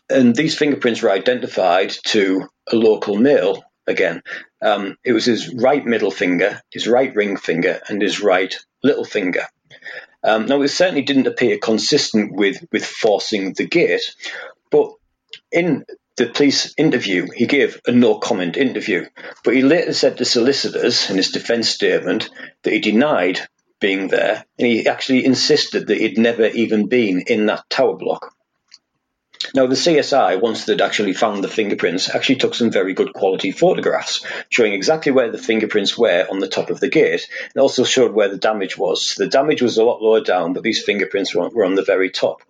[0.09, 4.23] And these fingerprints were identified to a local male again.
[4.61, 9.45] Um, it was his right middle finger, his right ring finger, and his right Littlefinger.
[10.23, 14.15] Um, now, it certainly didn't appear consistent with, with forcing the gate,
[14.71, 14.91] but
[15.51, 15.85] in
[16.21, 19.05] the police interview, he gave a no comment interview.
[19.43, 22.29] But he later said to solicitors in his defence statement
[22.61, 23.39] that he denied
[23.79, 28.35] being there, and he actually insisted that he'd never even been in that tower block.
[29.53, 33.51] Now, the CSI, once they'd actually found the fingerprints, actually took some very good quality
[33.51, 37.83] photographs showing exactly where the fingerprints were on the top of the gate and also
[37.83, 39.15] showed where the damage was.
[39.17, 41.83] The damage was a lot lower down, but these fingerprints were on, were on the
[41.83, 42.41] very top.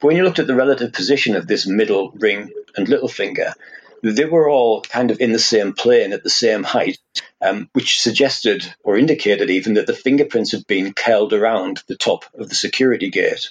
[0.00, 3.54] But when you looked at the relative position of this middle ring and little finger,
[4.02, 6.98] they were all kind of in the same plane at the same height,
[7.40, 12.24] um, which suggested or indicated even that the fingerprints had been curled around the top
[12.34, 13.50] of the security gate.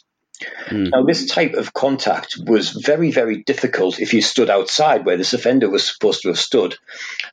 [0.68, 0.92] Mm.
[0.92, 5.34] Now, this type of contact was very, very difficult if you stood outside where this
[5.34, 6.76] offender was supposed to have stood.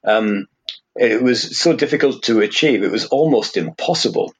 [0.04, 0.46] Um,
[0.94, 4.34] it was so difficult to achieve, it was almost impossible.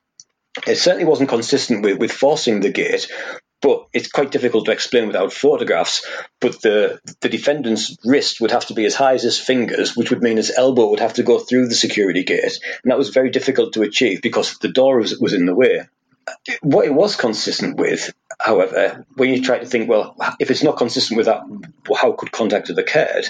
[0.66, 3.08] It certainly wasn't consistent with, with forcing the gate,
[3.60, 6.06] but it's quite difficult to explain without photographs.
[6.40, 10.10] But the the defendant's wrist would have to be as high as his fingers, which
[10.10, 13.10] would mean his elbow would have to go through the security gate, and that was
[13.10, 15.82] very difficult to achieve because the door was, was in the way.
[16.60, 20.76] What it was consistent with, however, when you try to think, well, if it's not
[20.76, 21.42] consistent with that,
[21.96, 23.26] how could contact have occurred?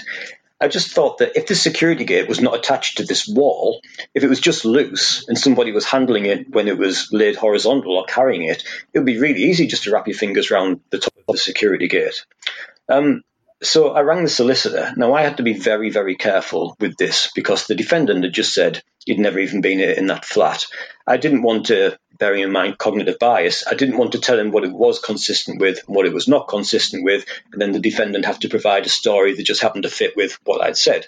[0.61, 3.81] I just thought that if the security gate was not attached to this wall,
[4.13, 7.95] if it was just loose and somebody was handling it when it was laid horizontal
[7.95, 10.99] or carrying it, it would be really easy just to wrap your fingers around the
[10.99, 12.25] top of the security gate.
[12.89, 13.23] Um,
[13.61, 14.93] so I rang the solicitor.
[14.97, 18.53] Now I had to be very, very careful with this because the defendant had just
[18.53, 20.65] said he'd never even been in that flat.
[21.05, 24.51] I didn't want to, bearing in mind cognitive bias, I didn't want to tell him
[24.51, 27.79] what it was consistent with and what it was not consistent with, and then the
[27.79, 31.07] defendant have to provide a story that just happened to fit with what I'd said.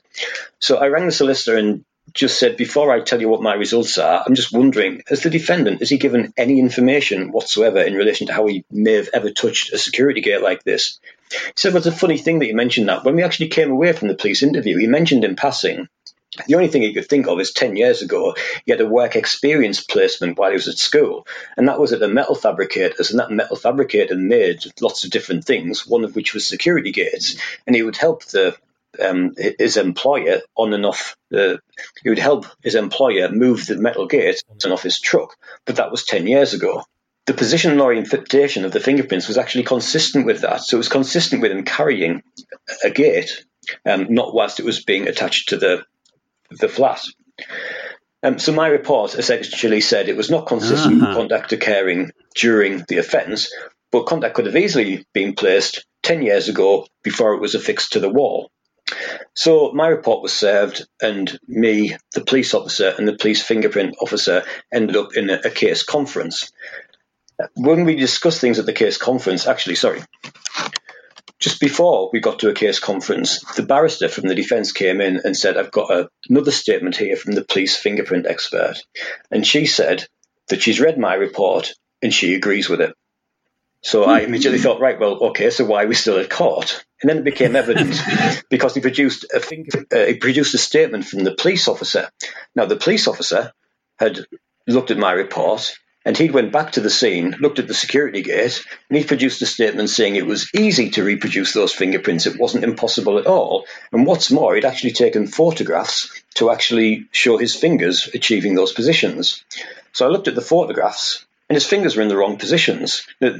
[0.60, 3.97] So I rang the solicitor and just said, before I tell you what my results
[3.97, 8.28] are, I'm just wondering, has the defendant, has he given any information whatsoever in relation
[8.28, 10.99] to how he may have ever touched a security gate like this?
[11.30, 13.06] He said, well, it's a funny thing that you mentioned that.
[13.06, 15.88] When we actually came away from the police interview, he mentioned in passing
[16.48, 19.16] the only thing he could think of is 10 years ago, he had a work
[19.16, 21.28] experience placement while he was at school,
[21.58, 25.46] and that was at the metal fabricators, and that metal fabricator made lots of different
[25.46, 27.36] things, one of which was security gates,
[27.68, 28.56] and he would help the
[29.02, 31.60] um, his employer on and off the,
[32.04, 35.78] he would help his employer move the metal gate on and off his truck, but
[35.78, 36.84] that was 10 years ago
[37.28, 40.62] the position and orientation of the fingerprints was actually consistent with that.
[40.62, 42.24] So it was consistent with him carrying
[42.84, 43.46] a gate,
[43.86, 45.86] um, not whilst it was being attached to the
[46.60, 47.02] the flat.
[48.24, 51.08] Um, so my report essentially said it was not consistent uh-huh.
[51.08, 53.52] with contact occurring during the offence,
[53.91, 57.99] but contact could have easily been placed 10 years ago before it was affixed to
[57.99, 58.52] the wall.
[59.34, 64.43] So my report was served, and me, the police officer, and the police fingerprint officer
[64.72, 66.52] ended up in a, a case conference
[67.56, 70.02] when we discussed things at the case conference, actually, sorry,
[71.42, 75.22] just before we got to a case conference, the barrister from the defence came in
[75.24, 78.76] and said, I've got a, another statement here from the police fingerprint expert.
[79.32, 80.06] And she said
[80.50, 82.96] that she's read my report and she agrees with it.
[83.84, 86.86] So I immediately thought, right, well, okay, so why are we still at court?
[87.02, 88.00] And then it became evident
[88.52, 92.08] because he produced a finger, uh, he produced a statement from the police officer.
[92.56, 93.52] Now, the police officer
[93.98, 94.20] had
[94.68, 95.74] looked at my report
[96.04, 99.41] and he'd went back to the scene, looked at the security gate, and he produced
[99.41, 102.26] a statement saying it was easy to reproduce those fingerprints.
[102.26, 103.66] It wasn't impossible at all.
[103.91, 109.43] And what's more, he'd actually taken photographs to actually show his fingers achieving those positions.
[109.93, 113.06] So I looked at the photographs, and his fingers were in the wrong positions.
[113.20, 113.34] There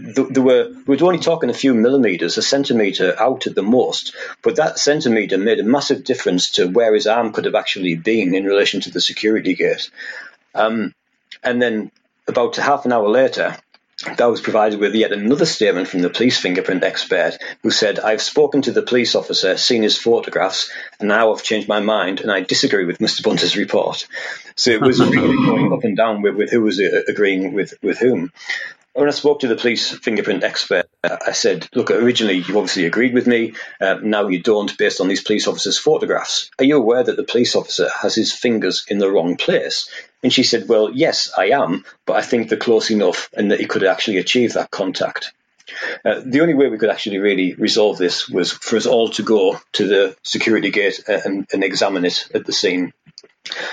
[0.44, 4.58] were, we were only talking a few millimeters, a centimeter out at the most, but
[4.58, 8.44] that centimeter made a massive difference to where his arm could have actually been in
[8.44, 9.90] relation to the security gate.
[10.54, 10.94] Um,
[11.42, 11.92] and then
[12.32, 13.58] about half an hour later,
[14.18, 18.22] that was provided with yet another statement from the police fingerprint expert who said, I've
[18.22, 22.32] spoken to the police officer, seen his photographs, and now I've changed my mind and
[22.32, 23.22] I disagree with Mr.
[23.22, 24.08] Bunter's report.
[24.56, 27.76] So it was really going up and down with, with who was uh, agreeing with,
[27.84, 28.32] with whom.
[28.94, 33.14] When I spoke to the police fingerprint expert, I said, look, originally you obviously agreed
[33.14, 33.54] with me.
[33.80, 36.52] Uh, now you don't based on these police officers' photographs.
[36.60, 39.90] Are you aware that the police officer has his fingers in the wrong place?
[40.24, 43.62] And she said, well, yes, I am, but I think they're close enough and that
[43.62, 45.32] he could actually achieve that contact.
[46.04, 49.24] Uh, the only way we could actually really resolve this was for us all to
[49.24, 52.92] go to the security gate and, and examine it at the scene.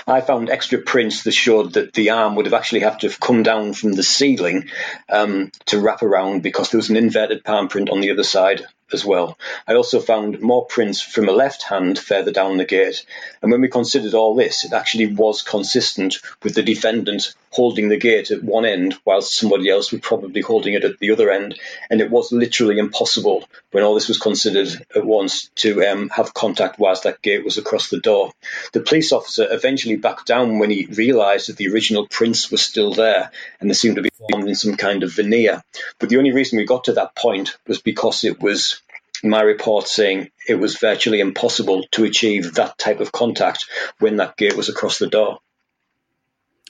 [0.07, 3.19] I found extra prints that showed that the arm would have actually have to have
[3.19, 4.69] come down from the ceiling
[5.09, 8.65] um, to wrap around because there was an inverted palm print on the other side
[8.91, 9.37] as well.
[9.67, 13.05] I also found more prints from a left hand further down the gate.
[13.41, 17.97] And when we considered all this, it actually was consistent with the defendant holding the
[17.97, 21.59] gate at one end whilst somebody else was probably holding it at the other end.
[21.89, 26.33] And it was literally impossible when all this was considered at once to um, have
[26.33, 28.31] contact whilst that gate was across the door.
[28.73, 32.93] The police officer eventually backed down when he realised that the original prints were still
[32.93, 35.63] there and they seemed to be formed in some kind of veneer.
[35.99, 38.81] But the only reason we got to that point was because it was
[39.23, 43.65] my report saying it was virtually impossible to achieve that type of contact
[43.99, 45.39] when that gate was across the door.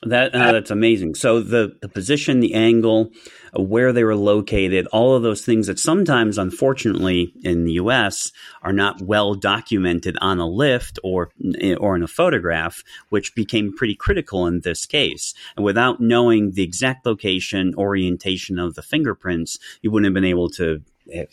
[0.03, 1.15] That uh, that's amazing.
[1.15, 3.11] So the the position, the angle,
[3.57, 8.31] uh, where they were located, all of those things that sometimes, unfortunately, in the U.S.
[8.61, 11.31] are not well documented on a lift or
[11.79, 15.33] or in a photograph, which became pretty critical in this case.
[15.57, 20.49] And without knowing the exact location, orientation of the fingerprints, you wouldn't have been able
[20.51, 20.81] to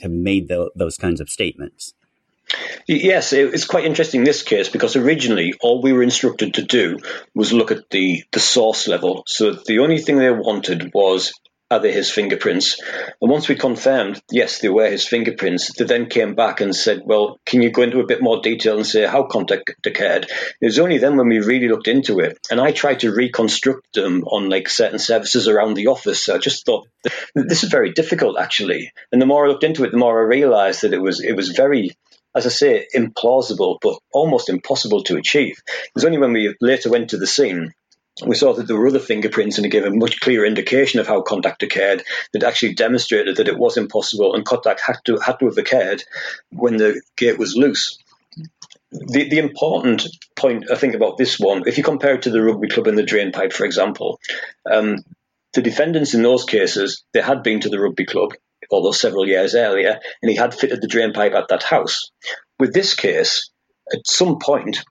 [0.01, 1.95] have made the, those kinds of statements.
[2.87, 6.99] Yes, it's quite interesting this case because originally all we were instructed to do
[7.35, 9.25] was look at the, the source level.
[9.27, 11.33] So the only thing they wanted was
[11.69, 12.81] are they his fingerprints?
[13.21, 17.03] And once we confirmed, yes, they were his fingerprints, they then came back and said,
[17.05, 20.27] well, can you go into a bit more detail and say how contact occurred?
[20.61, 22.39] It was only then when we really looked into it.
[22.53, 26.25] And I tried to reconstruct them on like certain services around the office.
[26.25, 26.87] So I just thought
[27.35, 28.93] this is very difficult actually.
[29.11, 31.35] And the more I looked into it, the more I realized that it was, it
[31.35, 31.97] was very,
[32.37, 35.63] as I say, implausible, but almost impossible to achieve.
[35.67, 37.73] It was only when we later went to the scene
[38.25, 41.07] we saw that there were other fingerprints and it gave a much clearer indication of
[41.07, 45.39] how contact occurred that actually demonstrated that it was impossible and contact had to had
[45.39, 46.03] to have occurred
[46.51, 47.99] when the gate was loose.
[48.91, 52.43] The, the important point I think about this one, if you compare it to the
[52.43, 54.19] rugby club and the drain pipe, for example,
[54.71, 55.05] um,
[55.53, 58.33] the defendants in those cases they had been to the rugby club,
[58.71, 62.11] although several years earlier, and he had fitted the drain pipe at that house.
[62.59, 63.51] With this case,
[63.93, 64.85] at some point,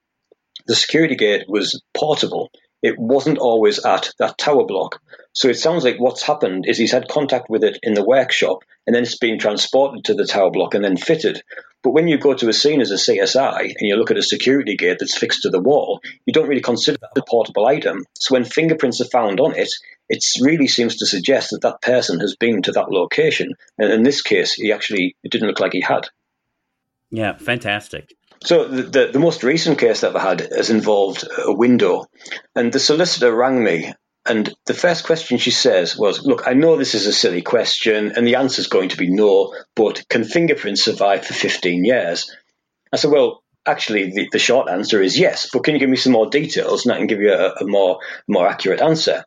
[0.68, 2.50] the security gate was portable.
[2.82, 5.02] It wasn't always at that tower block.
[5.34, 8.60] So it sounds like what's happened is he's had contact with it in the workshop
[8.86, 11.42] and then it's been transported to the tower block and then fitted.
[11.84, 14.24] But when you go to a scene as a CSI and you look at a
[14.24, 18.06] security gate that's fixed to the wall, you don't really consider that a portable item.
[18.18, 19.70] So when fingerprints are found on it,
[20.10, 23.54] it really seems to suggest that that person has been to that location.
[23.78, 26.08] And in this case, he actually, it didn't look like he had.
[27.10, 28.14] Yeah, fantastic.
[28.44, 32.06] So the, the, the most recent case that I had has involved a window,
[32.56, 33.94] and the solicitor rang me,
[34.26, 38.12] and the first question she says was, "Look, I know this is a silly question,
[38.12, 42.32] and the answer is going to be no, but can fingerprints survive for 15 years?"
[42.92, 45.98] I said, "Well." Actually, the, the short answer is yes, but can you give me
[45.98, 47.98] some more details and I can give you a, a more
[48.28, 49.26] more accurate answer?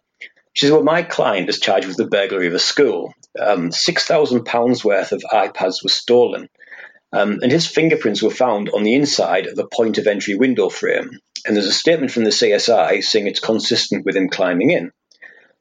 [0.54, 3.14] She says, Well, my client is charged with the burglary of a school.
[3.38, 6.48] Um, £6,000 worth of iPads were stolen.
[7.12, 10.68] Um, and his fingerprints were found on the inside of a point of entry window
[10.68, 11.18] frame.
[11.46, 14.92] And there's a statement from the CSI saying it's consistent with him climbing in.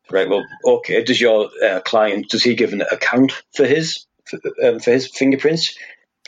[0.10, 0.30] Right.
[0.30, 1.04] Well, okay.
[1.04, 5.08] Does your uh, client does he give an account for his for, um, for his
[5.08, 5.78] fingerprints?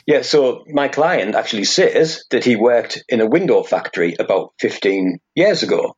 [0.06, 0.22] Yeah.
[0.22, 5.62] So my client actually says that he worked in a window factory about 15 years
[5.62, 5.96] ago.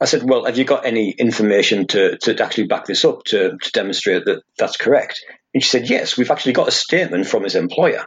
[0.00, 3.56] I said, well, have you got any information to, to actually back this up to,
[3.62, 5.24] to demonstrate that that's correct?
[5.52, 8.04] And she said, yes, we've actually got a statement from his employer.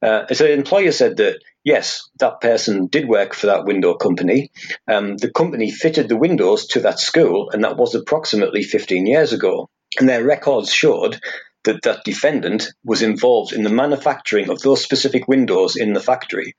[0.00, 4.50] Uh, so the employer said that yes, that person did work for that window company.
[4.90, 9.32] Um, the company fitted the windows to that school, and that was approximately 15 years
[9.32, 9.68] ago.
[9.98, 11.20] And their records showed
[11.64, 16.54] that that defendant was involved in the manufacturing of those specific windows in the factory.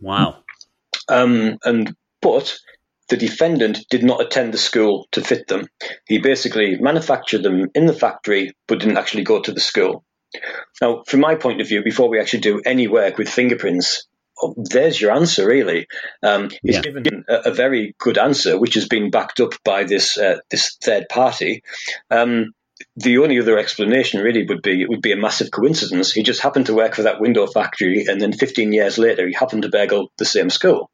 [0.00, 0.38] Wow.
[1.08, 2.56] Um, and but
[3.08, 5.68] the defendant did not attend the school to fit them.
[6.06, 10.04] He basically manufactured them in the factory, but didn't actually go to the school.
[10.80, 14.06] Now, from my point of view, before we actually do any work with fingerprints,
[14.40, 15.86] oh, there's your answer, really.
[16.22, 16.80] Um, he's yeah.
[16.80, 20.76] given a, a, very good answer, which has been backed up by this uh, this
[20.82, 21.62] third party.
[22.10, 22.52] Um,
[22.94, 26.12] the only other explanation really would be it would be a massive coincidence.
[26.12, 29.32] He just happened to work for that window factory, and then 15 years later, he
[29.32, 30.90] happened to burgle the same school.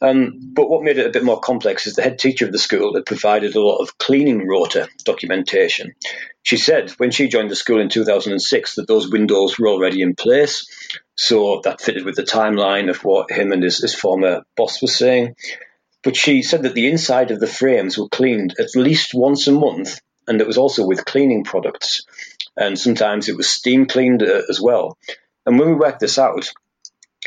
[0.00, 2.58] Um, but what made it a bit more complex is the head teacher of the
[2.58, 5.94] school had provided a lot of cleaning rota documentation.
[6.42, 10.16] She said when she joined the school in 2006 that those windows were already in
[10.16, 10.66] place,
[11.14, 14.96] so that fitted with the timeline of what him and his, his former boss was
[14.96, 15.36] saying.
[16.02, 19.52] But she said that the inside of the frames were cleaned at least once a
[19.52, 22.04] month, and it was also with cleaning products.
[22.56, 24.98] And sometimes it was steam cleaned uh, as well.
[25.46, 26.52] And when we worked this out,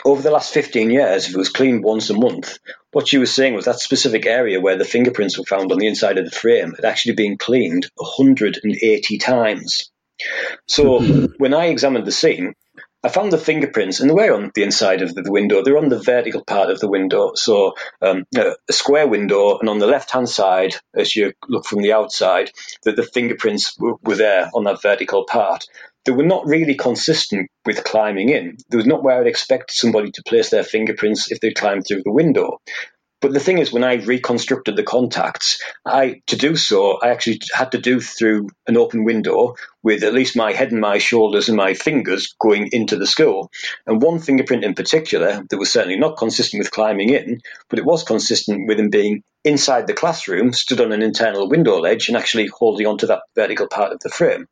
[0.03, 2.59] over the last 15 years, if it was cleaned once a month,
[2.91, 5.87] what she was saying was that specific area where the fingerprints were found on the
[5.87, 9.89] inside of the frame had actually been cleaned 180 times.
[10.67, 11.01] So
[11.37, 12.55] when I examined the scene,
[13.05, 15.61] I found the fingerprints, and they were on the inside of the window.
[15.61, 19.77] They're on the vertical part of the window, so um, a square window, and on
[19.77, 22.49] the left-hand side, as you look from the outside,
[22.81, 25.67] that the fingerprints were, were there on that vertical part
[26.05, 28.57] they were not really consistent with climbing in.
[28.69, 32.03] There was not where I'd expect somebody to place their fingerprints if they climbed through
[32.03, 32.61] the window.
[33.25, 37.39] But the thing is, when I reconstructed the contacts, I to do so, I actually
[37.51, 41.49] had to do through an open window with at least my head and my shoulders
[41.49, 43.49] and my fingers going into the school.
[43.87, 47.85] And one fingerprint in particular that was certainly not consistent with climbing in, but it
[47.85, 52.17] was consistent with him being inside the classroom, stood on an internal window ledge, and
[52.17, 54.45] actually holding onto that vertical part of the frame.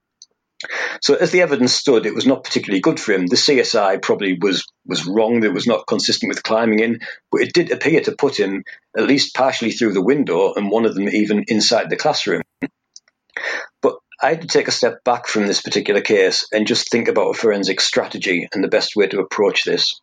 [1.02, 3.28] So as the evidence stood, it was not particularly good for him.
[3.28, 5.44] The CSI probably was was wrong.
[5.44, 7.00] It was not consistent with climbing in,
[7.32, 8.64] but it did appear to put him
[8.98, 12.42] at least partially through the window, and one of them even inside the classroom.
[13.82, 17.08] But I had to take a step back from this particular case and just think
[17.08, 20.00] about a forensic strategy and the best way to approach this.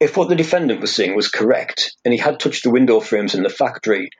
[0.00, 3.36] If what the defendant was saying was correct, and he had touched the window frames
[3.36, 4.10] in the factory,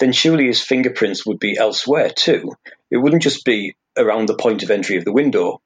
[0.00, 2.52] then surely his fingerprints would be elsewhere too.
[2.90, 5.60] It wouldn't just be around the point of entry of the window.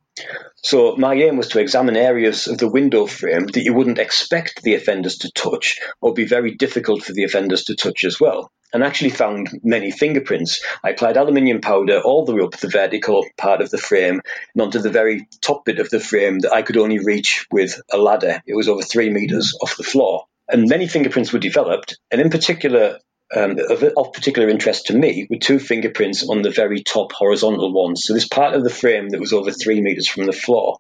[0.56, 4.62] So my aim was to examine areas of the window frame that you wouldn't expect
[4.62, 8.50] the offenders to touch or be very difficult for the offenders to touch as well.
[8.72, 10.64] And actually found many fingerprints.
[10.82, 14.20] I applied aluminium powder all the way up the vertical part of the frame
[14.54, 17.80] and onto the very top bit of the frame that I could only reach with
[17.92, 18.42] a ladder.
[18.46, 20.24] It was over three meters off the floor.
[20.48, 22.98] And many fingerprints were developed, and in particular,
[23.34, 27.72] um, of, of, particular interest to me were two fingerprints on the very top horizontal
[27.72, 28.02] ones.
[28.04, 30.78] So this part of the frame that was over three meters from the floor.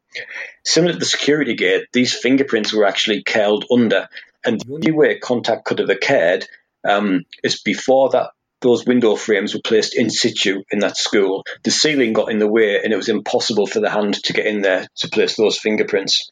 [0.64, 4.08] Similar to the security gate, these fingerprints were actually curled under,
[4.44, 6.46] and the only way contact could have occurred
[6.84, 8.30] um, is before that
[8.60, 11.44] those window frames were placed in situ in that school.
[11.64, 14.46] The ceiling got in the way, and it was impossible for the hand to get
[14.46, 16.30] in there to place those fingerprints.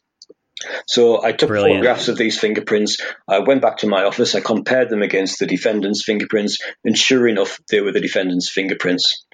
[0.87, 1.79] So I took Brilliant.
[1.79, 2.97] photographs of these fingerprints.
[3.27, 4.35] I went back to my office.
[4.35, 9.25] I compared them against the defendant's fingerprints, and sure enough, they were the defendant's fingerprints.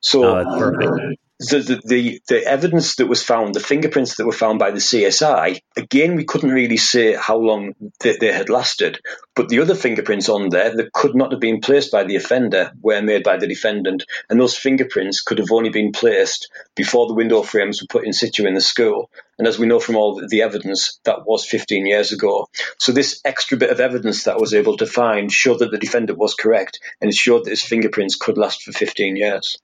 [0.00, 4.70] So oh, the, the, the evidence that was found, the fingerprints that were found by
[4.70, 9.00] the CSI, again, we couldn't really say how long they, they, had lasted.
[9.34, 12.72] But the other fingerprints on there that could not have been placed by the offender
[12.80, 14.04] were made by the defendant.
[14.30, 18.14] And those fingerprints could have only been placed before the window frames were put in
[18.14, 19.10] situ in the school.
[19.38, 22.48] And as we know from all the evidence, that was 15 years ago.
[22.78, 25.78] So this extra bit of evidence that I was able to find showed that the
[25.78, 29.56] defendant was correct, and showed that his fingerprints could last for 15 years.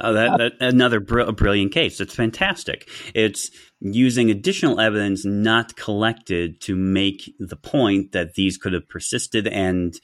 [0.00, 2.00] Oh, that, that another br- brilliant case.
[2.00, 2.88] It's fantastic.
[3.14, 3.50] It's
[3.80, 9.98] using additional evidence not collected to make the point that these could have persisted and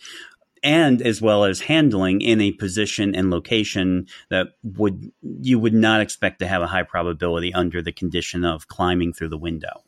[0.64, 6.00] and as well as handling in a position and location that would you would not
[6.00, 9.82] expect to have a high probability under the condition of climbing through the window.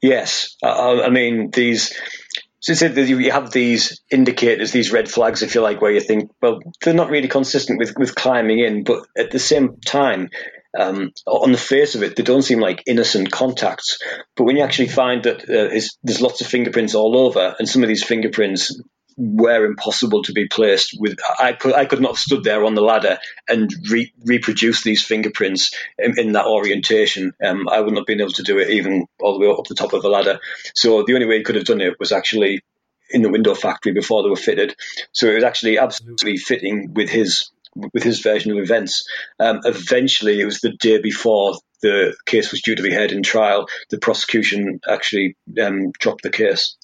[0.00, 1.94] Yes, uh, I mean these
[2.60, 6.60] so you have these indicators, these red flags, if you like, where you think, well,
[6.82, 10.28] they're not really consistent with, with climbing in, but at the same time,
[10.78, 13.98] um, on the face of it, they don't seem like innocent contacts.
[14.36, 17.82] But when you actually find that uh, there's lots of fingerprints all over, and some
[17.82, 18.78] of these fingerprints
[19.22, 22.74] were impossible to be placed with I could I could not have stood there on
[22.74, 27.34] the ladder and re- reproduce these fingerprints in, in that orientation.
[27.44, 29.66] Um, I would not have been able to do it even all the way up
[29.66, 30.40] the top of the ladder.
[30.74, 32.62] So the only way he could have done it was actually
[33.10, 34.74] in the window factory before they were fitted.
[35.12, 37.50] So it was actually absolutely fitting with his
[37.92, 39.06] with his version of events.
[39.38, 43.22] Um, eventually, it was the day before the case was due to be heard in
[43.22, 43.68] trial.
[43.90, 46.76] The prosecution actually um, dropped the case.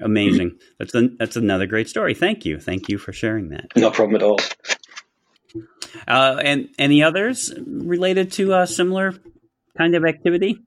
[0.00, 0.58] Amazing.
[0.78, 2.14] That's an, that's another great story.
[2.14, 2.58] Thank you.
[2.58, 3.66] Thank you for sharing that.
[3.76, 4.38] No problem at all.
[6.06, 9.14] Uh, and any others related to a similar
[9.76, 10.58] kind of activity?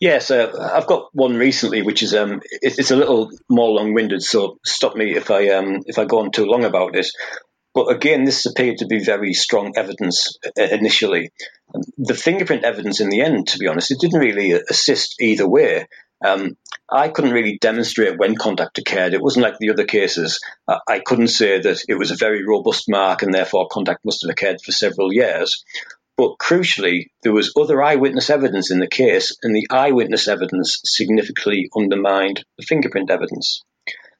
[0.00, 4.22] Yes, uh, I've got one recently, which is um, it, it's a little more long-winded.
[4.22, 7.12] So stop me if I um, if I go on too long about this.
[7.74, 11.30] But again, this appeared to be very strong evidence uh, initially.
[11.96, 15.86] The fingerprint evidence, in the end, to be honest, it didn't really assist either way.
[16.24, 16.56] Um,
[16.90, 19.14] I couldn't really demonstrate when contact occurred.
[19.14, 20.40] It wasn't like the other cases.
[20.68, 24.22] Uh, I couldn't say that it was a very robust mark and therefore contact must
[24.22, 25.64] have occurred for several years.
[26.16, 31.70] But crucially, there was other eyewitness evidence in the case, and the eyewitness evidence significantly
[31.74, 33.62] undermined the fingerprint evidence.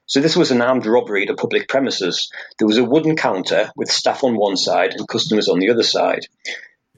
[0.05, 2.29] So this was an armed robbery a public premises.
[2.57, 5.83] There was a wooden counter with staff on one side and customers on the other
[5.83, 6.25] side.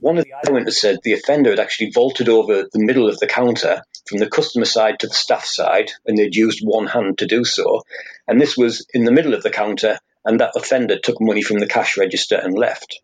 [0.01, 3.27] One of the eyewitnesses said the offender had actually vaulted over the middle of the
[3.27, 7.25] counter from the customer side to the staff side, and they'd used one hand to
[7.25, 7.81] do so.
[8.27, 11.59] And this was in the middle of the counter, and that offender took money from
[11.59, 12.99] the cash register and left.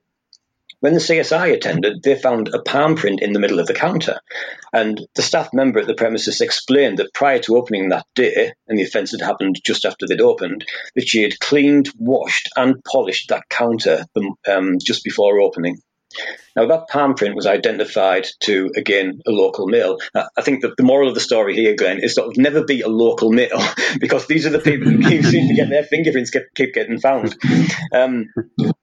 [0.81, 4.19] When the CSI attended, they found a palm print in the middle of the counter.
[4.73, 8.77] And the staff member at the premises explained that prior to opening that day, and
[8.77, 10.65] the offence had happened just after they'd opened,
[10.95, 14.05] that she had cleaned, washed, and polished that counter
[14.47, 15.81] um, just before opening.
[16.55, 19.99] Now, that palm print was identified to, again, a local male.
[20.14, 22.88] I think that the moral of the story here, Glenn, is that never be a
[22.88, 23.62] local mill
[23.99, 27.36] because these are the people who seem to get their fingerprints get, keep getting found.
[27.93, 28.28] Um,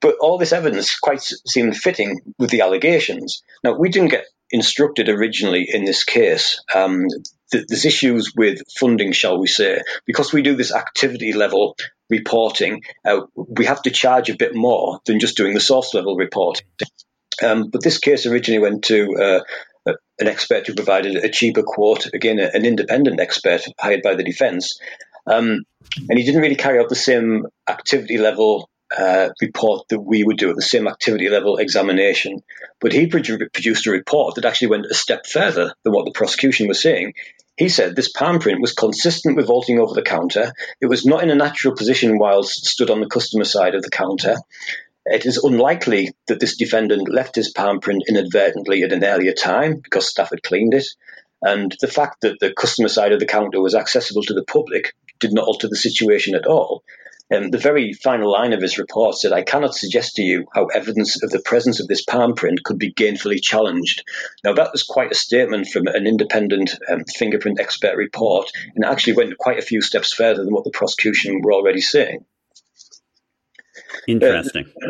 [0.01, 3.43] but all this evidence quite seemed fitting with the allegations.
[3.62, 6.62] Now, we didn't get instructed originally in this case.
[6.74, 7.07] Um,
[7.53, 11.76] th- there's issues with funding, shall we say, because we do this activity level
[12.09, 12.83] reporting.
[13.05, 16.66] Uh, we have to charge a bit more than just doing the source level reporting.
[17.43, 19.43] Um, but this case originally went to
[19.86, 24.24] uh, an expert who provided a cheaper quote, again, an independent expert hired by the
[24.24, 24.78] defence.
[25.26, 25.64] Um,
[26.09, 30.39] and he didn't really carry out the same activity level uh, report that we would
[30.39, 32.41] do, the same activity level examination.
[32.80, 36.12] But he produ- produced a report that actually went a step further than what the
[36.12, 37.12] prosecution was saying.
[37.57, 40.53] He said this palm print was consistent with vaulting over the counter.
[40.80, 43.91] It was not in a natural position whilst stood on the customer side of the
[43.91, 44.36] counter.
[45.11, 49.80] It is unlikely that this defendant left his palm print inadvertently at an earlier time
[49.82, 50.86] because staff had cleaned it.
[51.40, 54.94] And the fact that the customer side of the counter was accessible to the public
[55.18, 56.82] did not alter the situation at all.
[57.30, 60.66] And the very final line of his report said, I cannot suggest to you how
[60.66, 64.02] evidence of the presence of this palm print could be gainfully challenged.
[64.44, 69.14] Now, that was quite a statement from an independent um, fingerprint expert report, and actually
[69.14, 72.24] went quite a few steps further than what the prosecution were already saying.
[74.09, 74.64] Interesting.
[74.82, 74.88] Uh,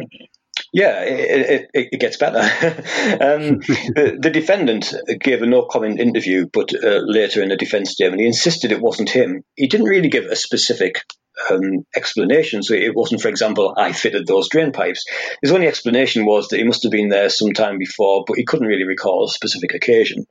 [0.73, 2.39] yeah, it, it, it, gets better.
[2.41, 7.91] um, the, the, defendant gave a no comment interview, but uh, later in the defense
[7.91, 9.43] statement, he insisted it wasn't him.
[9.57, 11.05] He didn't really give a specific
[11.51, 12.63] um, explanation.
[12.63, 15.05] So it wasn't, for example, I fitted those drain pipes.
[15.43, 18.69] His only explanation was that he must have been there sometime before, but he couldn't
[18.69, 20.27] really recall a specific occasion.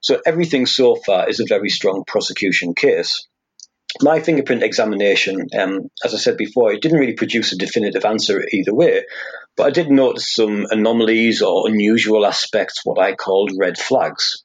[0.00, 3.26] So everything so far is a very strong prosecution case
[4.00, 8.44] my fingerprint examination, um, as I said before, it didn't really produce a definitive answer
[8.52, 9.04] either way,
[9.56, 14.44] but I did notice some anomalies or unusual aspects, what I called red flags.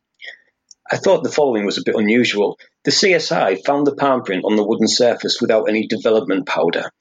[0.91, 2.57] I thought the following was a bit unusual.
[2.83, 6.91] The CSI found the palm print on the wooden surface without any development powder.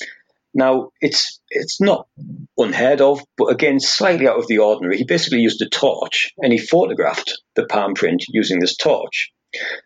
[0.55, 2.09] Now, it's it's not
[2.57, 4.97] unheard of, but again, slightly out of the ordinary.
[4.97, 9.32] He basically used a torch and he photographed the palm print using this torch.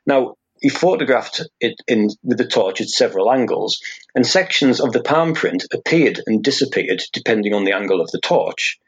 [0.06, 3.80] Now, he photographed it in, with the torch at several angles,
[4.14, 8.20] and sections of the palm print appeared and disappeared depending on the angle of the
[8.20, 8.78] torch.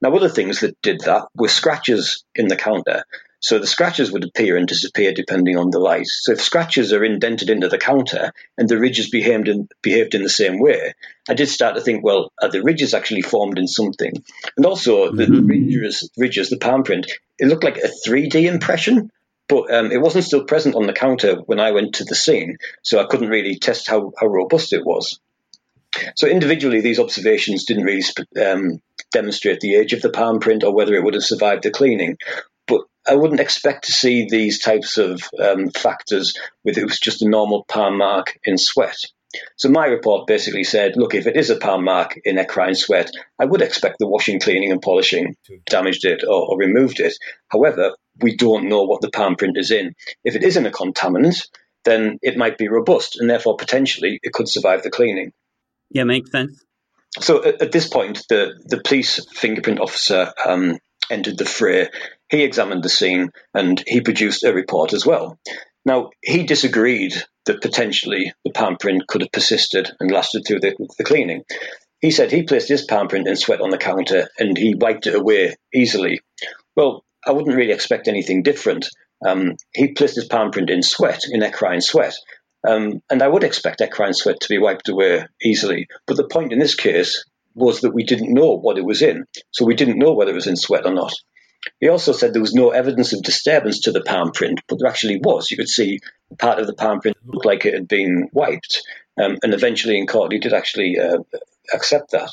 [0.00, 3.04] Now, other things that did that were scratches in the counter.
[3.40, 6.06] So the scratches would appear and disappear depending on the light.
[6.06, 10.22] So if scratches are indented into the counter and the ridges behaved in, behaved in
[10.22, 10.94] the same way,
[11.28, 14.12] I did start to think, well, are the ridges actually formed in something?
[14.56, 15.34] And also the, mm-hmm.
[15.34, 19.10] the ridges, ridges, the palm print, it looked like a 3D impression
[19.48, 22.56] but um, it wasn't still present on the counter when I went to the scene,
[22.82, 25.20] so I couldn't really test how, how robust it was.
[26.16, 28.04] So individually, these observations didn't really
[28.42, 28.80] um,
[29.12, 32.16] demonstrate the age of the palm print or whether it would have survived the cleaning.
[32.66, 36.34] But I wouldn't expect to see these types of um, factors
[36.64, 38.96] with it was just a normal palm mark in sweat.
[39.56, 43.10] So my report basically said, look, if it is a palm mark in eccrine sweat,
[43.38, 45.36] I would expect the washing, cleaning, and polishing
[45.66, 47.14] damaged it or, or removed it.
[47.48, 49.94] However, we don't know what the palm print is in.
[50.24, 51.48] If it isn't a contaminant,
[51.84, 55.32] then it might be robust, and therefore potentially it could survive the cleaning.
[55.90, 56.62] Yeah, makes sense.
[57.20, 60.78] So at, at this point, the the police fingerprint officer um,
[61.10, 61.88] entered the fray.
[62.28, 65.38] He examined the scene and he produced a report as well.
[65.84, 67.14] Now he disagreed
[67.46, 71.42] that potentially the palm print could have persisted and lasted through the, the cleaning.
[72.00, 75.06] He said he placed his palm print in sweat on the counter and he wiped
[75.06, 76.20] it away easily.
[76.76, 78.88] Well, I wouldn't really expect anything different.
[79.26, 82.14] Um, he placed his palm print in sweat, in eccrine sweat.
[82.66, 85.88] Um, and I would expect eccrine sweat to be wiped away easily.
[86.06, 89.26] But the point in this case was that we didn't know what it was in.
[89.50, 91.12] So we didn't know whether it was in sweat or not.
[91.80, 94.88] He also said there was no evidence of disturbance to the palm print, but there
[94.88, 95.50] actually was.
[95.50, 96.00] You could see
[96.38, 98.82] part of the palm print looked like it had been wiped.
[99.20, 101.18] Um, and eventually in court, he did actually uh,
[101.72, 102.30] accept that.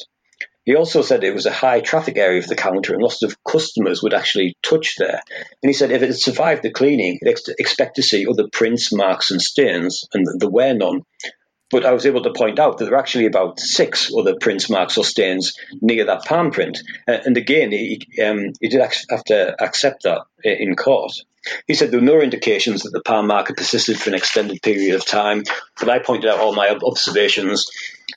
[0.69, 3.43] He also said it was a high traffic area of the counter and lots of
[3.43, 5.19] customers would actually touch there.
[5.63, 8.93] And he said if it survived the cleaning, he'd ex- expect to see other prints,
[8.93, 11.01] marks, and stains, and there were none.
[11.71, 14.69] But I was able to point out that there were actually about six other prints,
[14.69, 16.77] marks, or stains near that palm print.
[17.07, 21.13] And again, he, um, he did have to accept that in court.
[21.67, 24.61] He said there were no indications that the palm mark had persisted for an extended
[24.61, 25.43] period of time,
[25.79, 27.67] but I pointed out all my observations,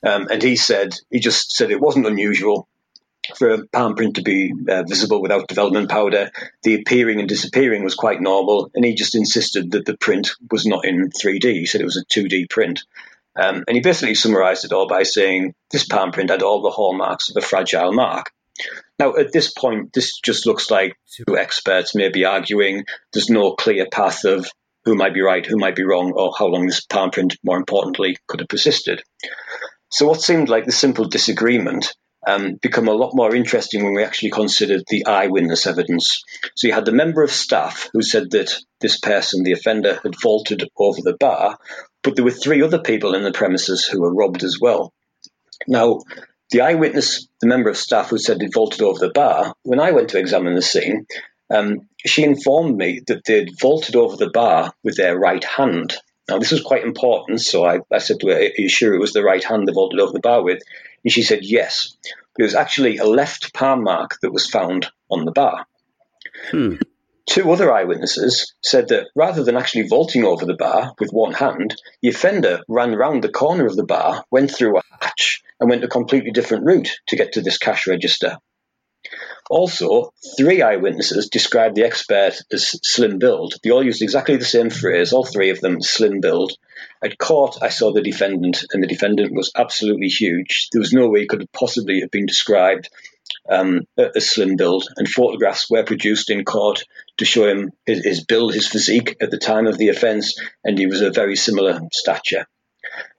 [0.03, 2.67] um, and he said he just said it wasn't unusual.
[3.37, 6.29] for a palm print to be uh, visible without development powder.
[6.63, 10.65] The appearing and disappearing was quite normal, and he just insisted that the print was
[10.65, 11.53] not in 3D.
[11.53, 12.81] He said it was a 2D print.
[13.35, 16.69] Um, and he basically summarized it all by saying this palm print had all the
[16.69, 18.31] hallmarks of a fragile mark.
[18.99, 22.85] Now, at this point, this just looks like two experts may be arguing.
[23.11, 24.49] There's no clear path of
[24.85, 27.57] who might be right, who might be wrong, or how long this palm print, more
[27.57, 29.01] importantly, could have persisted.
[29.89, 31.93] So, what seemed like the simple disagreement
[32.27, 36.21] um, become a lot more interesting when we actually considered the eyewitness evidence.
[36.55, 40.19] So you had the member of staff who said that this person, the offender, had
[40.21, 41.57] vaulted over the bar,
[42.01, 44.93] but there were three other people in the premises who were robbed as well.
[45.67, 46.01] Now,
[46.51, 49.91] the eyewitness, the member of staff who said they'd vaulted over the bar, when I
[49.91, 51.05] went to examine the scene,
[51.53, 55.93] um, she informed me that they'd vaulted over the bar with their right hand.
[56.29, 58.99] Now, this was quite important, so I, I said to her, Are you sure it
[58.99, 60.61] was the right hand they vaulted over the bar with?
[61.03, 61.97] And she said yes.
[62.39, 65.67] It was actually a left palm mark that was found on the bar.
[66.49, 66.75] Hmm.
[67.25, 71.75] Two other eyewitnesses said that rather than actually vaulting over the bar with one hand,
[72.01, 75.83] the offender ran round the corner of the bar, went through a hatch, and went
[75.83, 78.37] a completely different route to get to this cash register.
[79.49, 83.55] Also, three eyewitnesses described the expert as slim build.
[83.61, 86.53] They all used exactly the same phrase, all three of them slim build.
[87.03, 90.69] At court, I saw the defendant, and the defendant was absolutely huge.
[90.71, 92.89] There was no way he could possibly have been described
[93.49, 96.83] um, as slim build, and photographs were produced in court
[97.17, 100.77] to show him his, his build, his physique at the time of the offence, and
[100.77, 102.45] he was a very similar stature.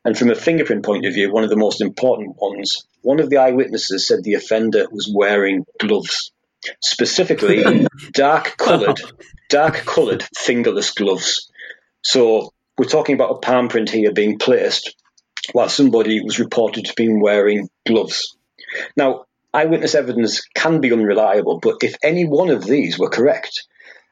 [0.04, 3.30] And from a fingerprint point of view, one of the most important ones, one of
[3.30, 6.32] the eyewitnesses said the offender was wearing gloves,
[6.80, 9.00] specifically dark coloured,
[9.48, 11.50] dark coloured fingerless gloves.
[12.02, 14.94] So we're talking about a palm print here being placed
[15.52, 18.36] while somebody was reported to be wearing gloves.
[18.96, 23.62] Now, eyewitness evidence can be unreliable, but if any one of these were correct,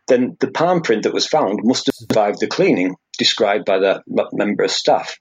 [0.08, 4.02] then the palm print that was found must have survived the cleaning described by that
[4.32, 5.16] member of staff.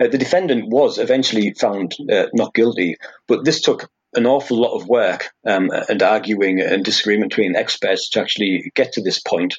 [0.00, 2.96] Uh, the defendant was eventually found uh, not guilty,
[3.26, 8.10] but this took an awful lot of work um, and arguing and disagreement between experts
[8.10, 9.54] to actually get to this point.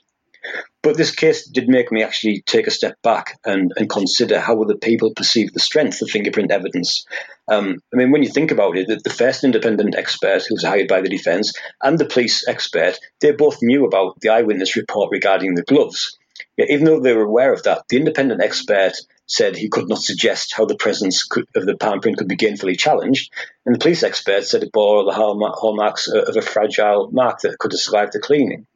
[0.84, 4.62] But this case did make me actually take a step back and, and consider how
[4.62, 7.06] other people perceive the strength of fingerprint evidence.
[7.48, 10.64] Um, I mean, when you think about it, the, the first independent expert who was
[10.64, 15.10] hired by the defence and the police expert, they both knew about the eyewitness report
[15.12, 16.18] regarding the gloves.
[16.58, 18.93] Yeah, even though they were aware of that, the independent expert
[19.28, 22.38] said he could not suggest how the presence could, of the palm print could be
[22.38, 23.34] gainfully challenged,
[23.66, 27.72] and the police expert said it bore the hallmarks of a fragile mark that could
[27.72, 28.68] have survived the cleaning.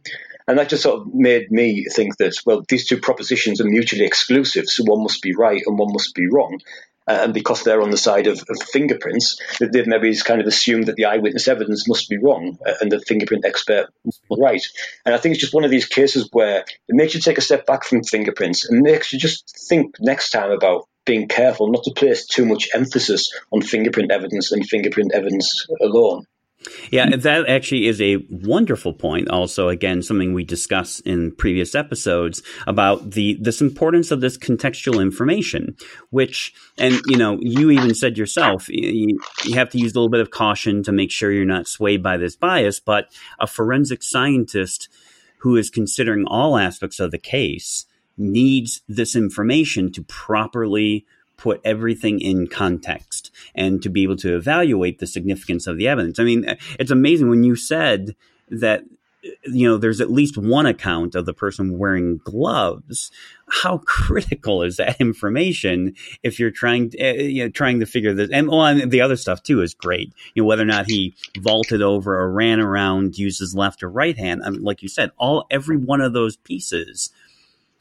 [0.50, 4.04] And that just sort of made me think that, well, these two propositions are mutually
[4.04, 6.60] exclusive, so one must be right and one must be wrong.
[7.08, 10.88] Uh, and because they're on the side of, of fingerprints, they've maybe kind of assumed
[10.88, 13.90] that the eyewitness evidence must be wrong uh, and the fingerprint expert
[14.40, 14.64] right.
[15.06, 17.42] And I think it's just one of these cases where it makes you take a
[17.42, 21.84] step back from fingerprints and makes you just think next time about being careful not
[21.84, 26.26] to place too much emphasis on fingerprint evidence and fingerprint evidence alone.
[26.92, 29.30] Yeah, that actually is a wonderful point.
[29.30, 35.02] Also, again, something we discussed in previous episodes about the this importance of this contextual
[35.02, 35.78] information,
[36.10, 40.10] which, and you know, you even said yourself, you, you have to use a little
[40.10, 42.80] bit of caution to make sure you're not swayed by this bias.
[42.80, 44.90] But a forensic scientist
[45.40, 47.86] who is considering all aspects of the case
[48.18, 51.06] needs this information to properly
[51.38, 53.19] put everything in context
[53.56, 56.20] and to be able to evaluate the significance of the evidence.
[56.20, 58.16] I mean, it's amazing when you said
[58.50, 58.84] that
[59.44, 63.12] you know there's at least one account of the person wearing gloves
[63.50, 68.14] how critical is that information if you're trying to, uh, you know, trying to figure
[68.14, 70.86] this and, well, and the other stuff too is great you know whether or not
[70.88, 74.82] he vaulted over or ran around used his left or right hand I mean, like
[74.82, 77.10] you said all every one of those pieces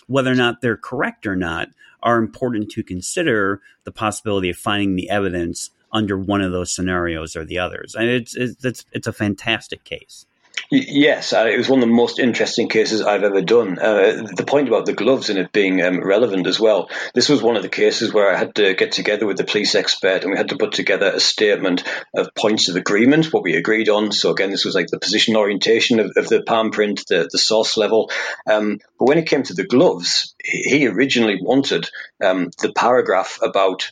[0.09, 1.69] whether or not they're correct or not
[2.09, 7.37] are important to consider the possibility of finding the evidence under one of those scenarios
[7.37, 7.95] or the others.
[7.95, 10.25] And it's it's it's a fantastic case.
[10.71, 13.79] Yes, uh, it was one of the most interesting cases I've ever done.
[13.79, 16.91] Uh, the point about the gloves and it being um, relevant as well.
[17.15, 19.75] This was one of the cases where I had to get together with the police
[19.75, 23.57] expert and we had to put together a statement of points of agreement, what we
[23.57, 24.13] agreed on.
[24.13, 27.39] So again, this was like the position orientation of, of the palm print, the, the
[27.39, 28.11] source level.
[28.47, 31.89] Um, but when it came to the gloves, he originally wanted
[32.23, 33.91] um, the paragraph about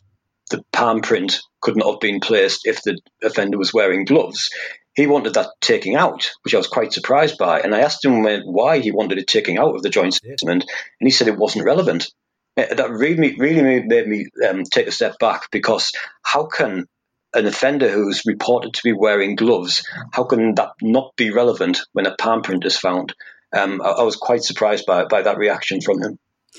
[0.51, 4.51] the palm print could not have been placed if the offender was wearing gloves
[4.97, 7.61] he wanted that taking out, which I was quite surprised by.
[7.61, 11.07] And I asked him why he wanted it taking out of the joint statement, and
[11.07, 12.11] he said it wasn't relevant.
[12.57, 15.93] Uh, that really, really made me um, take a step back because
[16.23, 16.87] how can
[17.35, 22.07] an offender who's reported to be wearing gloves, how can that not be relevant when
[22.07, 23.15] a palm print is found?
[23.55, 26.19] Um, I, I, was quite surprised by, by that reaction from him.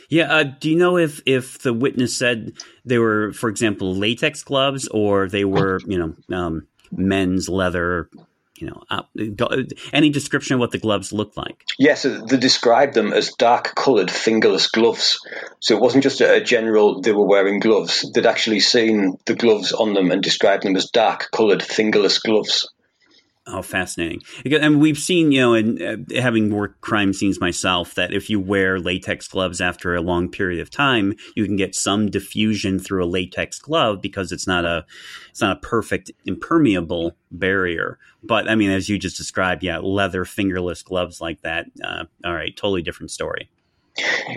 [0.09, 0.31] Yeah.
[0.31, 2.53] Uh, do you know if, if the witness said
[2.85, 8.09] they were, for example, latex gloves or they were, you know, um, men's leather
[8.59, 9.63] you know, uh,
[9.93, 11.63] any description of what the gloves looked like?
[11.77, 15.19] Yes, they described them as dark coloured fingerless gloves.
[15.59, 18.09] So it wasn't just a general they were wearing gloves.
[18.11, 22.67] They'd actually seen the gloves on them and described them as dark coloured fingerless gloves.
[23.49, 24.21] Oh, fascinating!
[24.45, 28.39] And we've seen, you know, in uh, having worked crime scenes myself, that if you
[28.39, 33.03] wear latex gloves after a long period of time, you can get some diffusion through
[33.03, 34.85] a latex glove because it's not a
[35.29, 37.99] it's not a perfect impermeable barrier.
[38.21, 41.67] But I mean, as you just described, yeah, leather fingerless gloves like that.
[41.81, 43.49] Uh, all right, totally different story.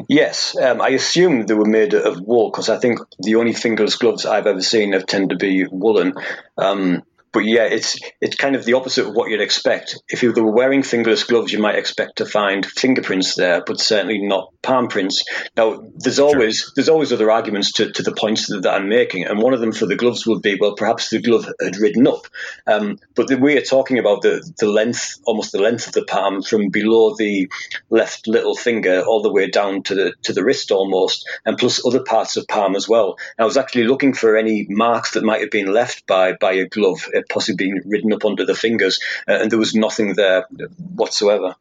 [0.08, 3.96] Yes, um, I assume they were made of wool because I think the only fingerless
[3.96, 6.14] gloves I've ever seen have tended to be woolen.
[6.56, 7.02] Um,
[7.32, 9.96] but yeah, it's it's kind of the opposite of what you'd expect.
[10.08, 14.18] If you were wearing fingerless gloves, you might expect to find fingerprints there, but certainly
[14.18, 15.24] not palm prints.
[15.56, 16.70] Now, there's always sure.
[16.74, 19.60] there's always other arguments to, to the points that, that, I'm making, and one of
[19.60, 22.26] them for the gloves would be, well, perhaps the glove had ridden up.
[22.66, 26.04] Um, but the, we are talking about the the length, almost the length of the
[26.04, 27.48] palm from below the
[27.90, 31.86] left little finger all the way down to the to the wrist almost, and plus
[31.86, 33.16] other parts of palm as well.
[33.38, 36.54] And I was actually looking for any marks that might have been left by by
[36.54, 40.46] a glove possibly being ridden up under the fingers, uh, and there was nothing there
[40.94, 41.56] whatsoever.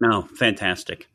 [0.00, 1.08] No, fantastic.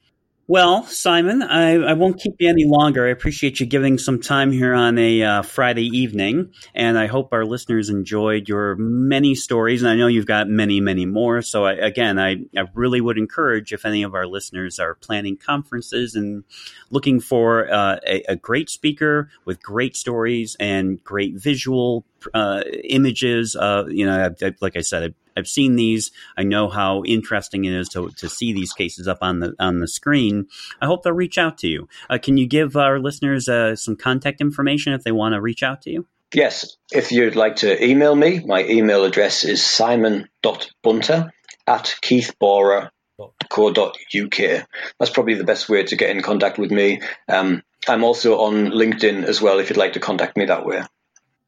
[0.49, 3.05] Well, Simon, I, I, won't keep you any longer.
[3.05, 7.33] I appreciate you giving some time here on a uh, Friday evening, and I hope
[7.33, 9.83] our listeners enjoyed your many stories.
[9.83, 11.43] And I know you've got many, many more.
[11.43, 15.37] So, I, again, I, I really would encourage if any of our listeners are planning
[15.37, 16.43] conferences and
[16.89, 23.55] looking for uh, a, a, great speaker with great stories and great visual uh, images.
[23.55, 26.11] Uh, you know, like I said, I've seen these.
[26.37, 29.79] I know how interesting it is to, to see these cases up on the on
[29.79, 30.47] the screen.
[30.81, 31.87] I hope they'll reach out to you.
[32.09, 35.63] Uh, can you give our listeners uh, some contact information if they want to reach
[35.63, 36.07] out to you?
[36.33, 36.77] Yes.
[36.91, 41.31] If you'd like to email me, my email address is simon.bunter
[41.65, 44.67] at keithborer.co.uk.
[44.99, 47.01] That's probably the best way to get in contact with me.
[47.27, 50.83] Um, I'm also on LinkedIn as well if you'd like to contact me that way.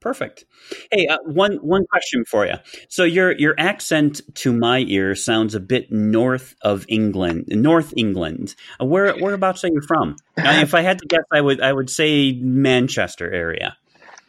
[0.01, 0.45] Perfect.
[0.91, 2.55] Hey, uh, one one question for you.
[2.89, 8.55] So your your accent to my ear sounds a bit north of England, North England.
[8.81, 10.15] Uh, where whereabouts are you from?
[10.35, 13.77] Now, if I had to guess, I would I would say Manchester area.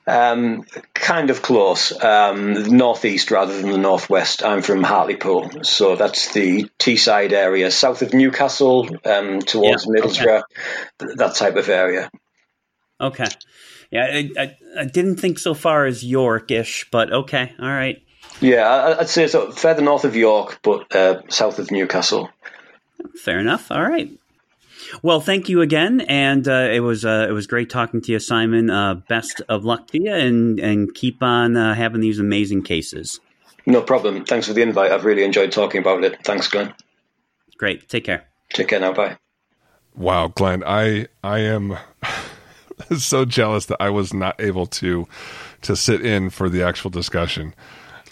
[0.06, 4.44] Um, kind of close, um, northeast rather than the northwest.
[4.44, 10.42] I'm from Hartlepool, so that's the Teesside area, south of Newcastle, um, towards yeah, Middlesbrough,
[11.00, 11.14] okay.
[11.16, 12.10] that type of area.
[13.00, 13.26] Okay.
[13.93, 18.03] Yeah, I, I, I didn't think so far as Yorkshire, but okay, all right.
[18.40, 22.30] Yeah, I'd say so further north of York, but uh, south of Newcastle.
[23.22, 23.70] Fair enough.
[23.70, 24.11] All right.
[25.03, 28.18] Well, thank you again, and uh, it was uh, it was great talking to you,
[28.18, 28.70] Simon.
[28.70, 33.20] Uh, best of luck to you, and and keep on uh, having these amazing cases.
[33.66, 34.24] No problem.
[34.24, 34.90] Thanks for the invite.
[34.90, 36.24] I've really enjoyed talking about it.
[36.24, 36.74] Thanks, Glenn.
[37.59, 37.88] Great.
[37.88, 38.24] Take care.
[38.53, 38.93] Take care now.
[38.93, 39.18] Bye.
[39.95, 41.76] Wow, Glenn, I I am
[42.98, 45.06] so jealous that I was not able to
[45.62, 47.54] to sit in for the actual discussion.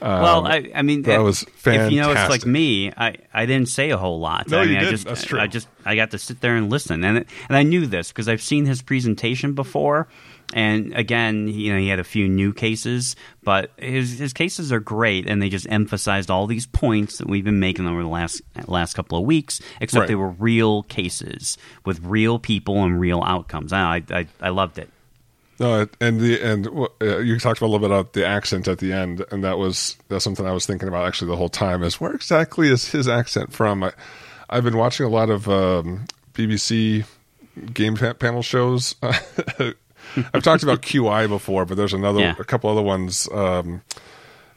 [0.02, 1.86] Um, well, I, I mean, that if, was fantastic.
[1.88, 2.90] If you know, it's like me.
[2.96, 4.48] I, I didn't say a whole lot.
[4.48, 4.88] No, I mean, you didn't.
[4.88, 5.40] I just, That's true.
[5.40, 8.28] I just I got to sit there and listen, and and I knew this because
[8.28, 10.08] I've seen his presentation before,
[10.52, 14.80] and again, you know, he had a few new cases, but his his cases are
[14.80, 18.42] great, and they just emphasized all these points that we've been making over the last
[18.66, 19.60] last couple of weeks.
[19.80, 20.08] Except right.
[20.08, 23.72] they were real cases with real people and real outcomes.
[23.72, 24.90] I I, I loved it.
[25.60, 26.66] No, and the and
[27.02, 29.96] uh, you talked a little bit about the accent at the end, and that was
[30.08, 31.82] that's something I was thinking about actually the whole time.
[31.82, 33.84] Is where exactly is his accent from?
[33.84, 33.92] I,
[34.50, 37.04] have been watching a lot of um, BBC
[37.74, 38.94] game panel shows.
[40.34, 42.34] I've talked about QI before, but there's another yeah.
[42.38, 43.28] a couple other ones.
[43.32, 43.82] Um,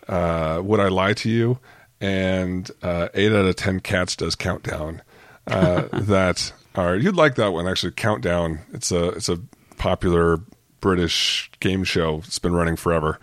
[0.07, 1.59] uh, Would I lie to you?
[2.01, 5.01] And uh, eight out of ten cats does countdown.
[5.47, 7.91] Uh, that are you'd like that one actually?
[7.91, 8.59] Countdown.
[8.73, 9.39] It's a it's a
[9.77, 10.39] popular
[10.81, 12.17] British game show.
[12.25, 13.19] It's been running forever.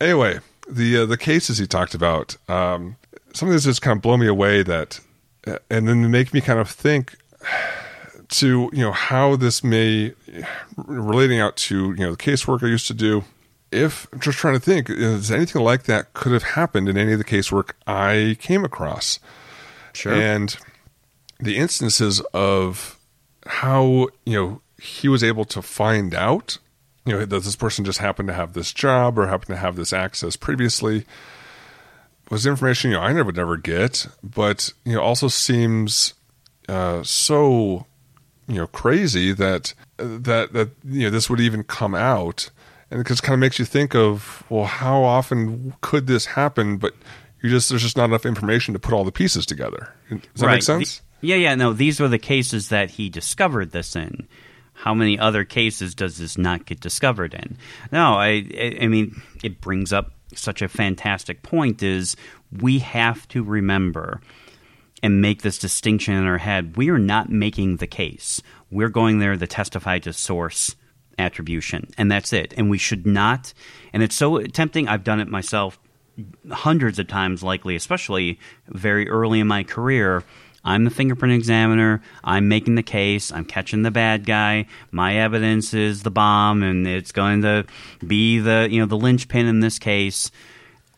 [0.00, 2.96] Anyway, the uh, the cases he talked about, um,
[3.34, 4.62] some of this just kind of blow me away.
[4.62, 5.00] That,
[5.46, 7.16] uh, and then make me kind of think
[8.32, 10.12] to you know how this may
[10.76, 13.24] relating out to you know the casework I used to do.
[13.70, 17.12] If I'm just trying to think, is anything like that could have happened in any
[17.12, 19.18] of the casework I came across?
[19.94, 20.12] Sure.
[20.12, 20.54] And
[21.38, 22.98] the instances of
[23.46, 26.58] how you know he was able to find out
[27.04, 29.76] you know, does this person just happened to have this job or happened to have
[29.76, 31.04] this access previously?
[32.30, 36.14] Was information you know I never would never get, but you know also seems
[36.68, 37.86] uh, so
[38.48, 42.50] you know crazy that that that you know this would even come out,
[42.90, 46.76] and it just kind of makes you think of well, how often could this happen?
[46.76, 46.94] But
[47.42, 49.92] you just there's just not enough information to put all the pieces together.
[50.10, 50.52] Does that Right.
[50.54, 50.98] make sense?
[51.20, 51.54] The- yeah, yeah.
[51.54, 54.26] No, these were the cases that he discovered this in.
[54.74, 57.56] How many other cases does this not get discovered in?
[57.92, 61.80] No, I, I, I mean, it brings up such a fantastic point.
[61.82, 62.16] Is
[62.60, 64.20] we have to remember
[65.02, 66.76] and make this distinction in our head.
[66.76, 68.40] We are not making the case.
[68.70, 70.76] We're going there to testify to source
[71.18, 72.54] attribution, and that's it.
[72.56, 73.52] And we should not.
[73.92, 74.88] And it's so tempting.
[74.88, 75.78] I've done it myself
[76.50, 78.38] hundreds of times, likely, especially
[78.68, 80.24] very early in my career.
[80.64, 82.02] I'm the fingerprint examiner.
[82.22, 83.32] I'm making the case.
[83.32, 84.66] I'm catching the bad guy.
[84.92, 87.66] My evidence is the bomb, and it's going to
[88.06, 90.30] be the you know the linchpin in this case.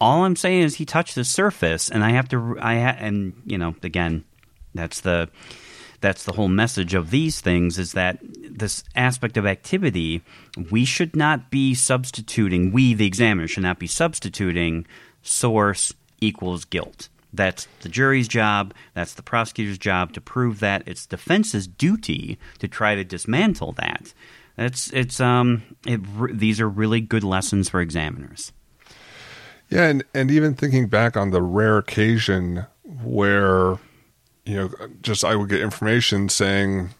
[0.05, 2.59] All I'm saying is he touched the surface, and I have to.
[2.61, 4.27] I ha- and you know again,
[4.75, 5.31] that's the
[6.03, 10.21] that's the whole message of these things is that this aspect of activity
[10.71, 14.87] we should not be substituting we the examiner should not be substituting
[15.23, 17.09] source equals guilt.
[17.33, 20.83] That's the jury's job that's the prosecutor's job to prove that.
[20.85, 24.13] It's defense's duty to try to dismantle that.
[24.57, 26.03] That's it's um it,
[26.39, 28.53] these are really good lessons for examiners
[29.75, 32.67] Yeah, and and even thinking back on the rare occasion
[33.03, 33.79] where
[34.45, 34.71] you know
[35.03, 36.91] just I would get information saying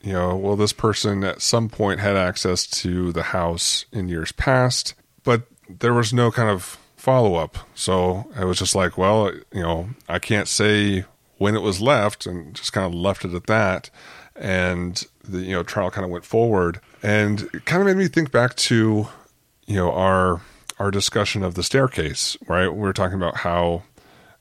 [0.00, 4.32] you know well this person at some point had access to the house in years
[4.32, 9.32] past but there was no kind of follow up so I was just like well
[9.52, 11.04] you know I can't say
[11.42, 13.90] when it was left and just kind of left it at that.
[14.36, 16.80] And the you know trial kind of went forward.
[17.02, 19.08] And it kind of made me think back to
[19.66, 20.40] you know our
[20.82, 22.68] our discussion of the staircase right?
[22.68, 23.82] We were talking about how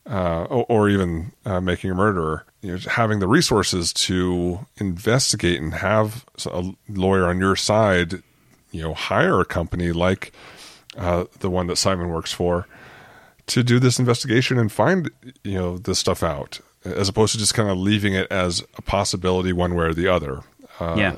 [0.10, 5.76] uh, or, even uh, making a murderer you know having the resources to investigate and
[5.76, 8.24] have a lawyer on your side
[8.72, 10.32] you know hire a company like
[10.98, 12.68] uh, the one that Simon works for
[13.46, 15.12] to do this investigation and find
[15.44, 18.82] you know this stuff out as opposed to just kind of leaving it as a
[18.82, 20.42] possibility one way or the other.
[20.80, 21.16] Uh, yeah.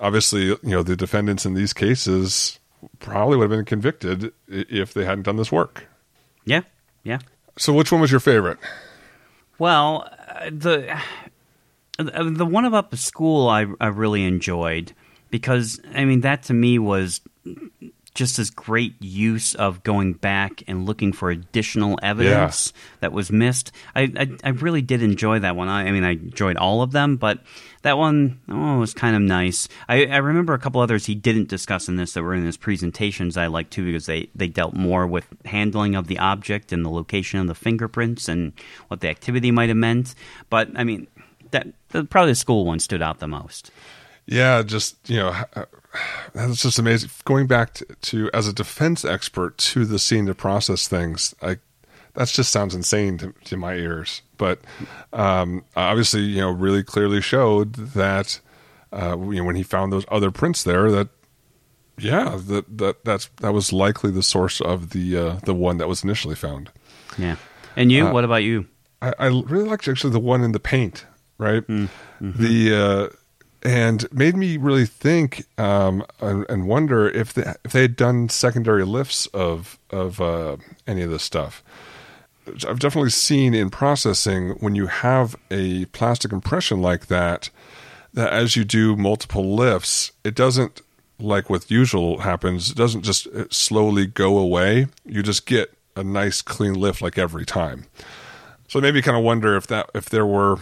[0.00, 2.60] obviously, you know, the defendants in these cases
[2.98, 5.86] probably would have been convicted if they hadn't done this work.
[6.44, 6.62] yeah
[7.02, 7.18] yeah
[7.56, 8.58] So, which one was your favorite?
[9.58, 10.98] Well, uh, the
[11.98, 14.92] uh, the one about the school I I really enjoyed
[15.30, 17.20] because I mean that to me was
[18.14, 23.72] just this great use of going back and looking for additional evidence that was missed.
[23.94, 25.68] I, I I really did enjoy that one.
[25.68, 27.40] I, I mean I enjoyed all of them, but
[27.84, 29.68] that one oh was kind of nice.
[29.90, 32.56] I, I remember a couple others he didn't discuss in this that were in his
[32.56, 36.82] presentations I liked too because they, they dealt more with handling of the object and
[36.82, 38.54] the location of the fingerprints and
[38.88, 40.14] what the activity might have meant.
[40.48, 41.08] But I mean
[41.50, 43.70] that the, probably the school one stood out the most.
[44.24, 45.36] Yeah, just you know,
[46.32, 47.10] that's just amazing.
[47.26, 51.58] Going back to, to as a defense expert to the scene to process things, I
[52.14, 54.22] that just sounds insane to, to my ears.
[54.36, 54.60] But
[55.12, 58.40] um, obviously, you know, really clearly showed that
[58.92, 61.08] uh, you know when he found those other prints there that
[61.98, 65.88] yeah that that that's that was likely the source of the uh, the one that
[65.88, 66.70] was initially found.
[67.18, 67.36] Yeah.
[67.76, 68.06] And you?
[68.06, 68.66] what about you?
[69.02, 71.04] I, I really liked actually the one in the paint,
[71.38, 71.64] right?
[72.20, 73.16] The uh,
[73.64, 78.28] and made me really think um, and, and wonder if they, if they had done
[78.28, 80.56] secondary lifts of of uh,
[80.86, 81.62] any of this stuff.
[82.46, 87.50] I've definitely seen in processing when you have a plastic impression like that,
[88.12, 90.82] that as you do multiple lifts, it doesn't
[91.18, 92.70] like with usual happens.
[92.70, 94.88] It doesn't just uh, slowly go away.
[95.04, 97.86] You just get a nice clean lift like every time.
[98.68, 100.58] So maybe kind of wonder if that if there were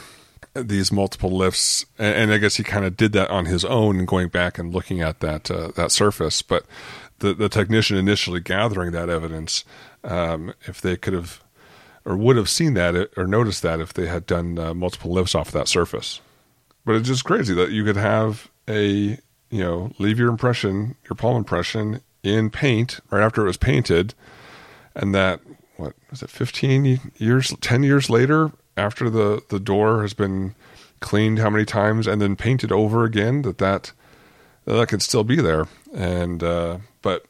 [0.54, 4.04] these multiple lifts, and, and I guess he kind of did that on his own,
[4.04, 6.42] going back and looking at that uh, that surface.
[6.42, 6.66] But
[7.20, 9.64] the the technician initially gathering that evidence,
[10.04, 11.41] um, if they could have
[12.04, 15.34] or would have seen that or noticed that if they had done uh, multiple lifts
[15.34, 16.20] off that surface.
[16.84, 19.18] But it's just crazy that you could have a
[19.50, 24.14] you know leave your impression, your palm impression in paint right after it was painted,
[24.94, 25.40] and that
[25.76, 30.54] what was it, fifteen years, ten years later, after the the door has been
[31.00, 33.92] cleaned how many times and then painted over again, that that
[34.64, 37.26] that could still be there, and uh, but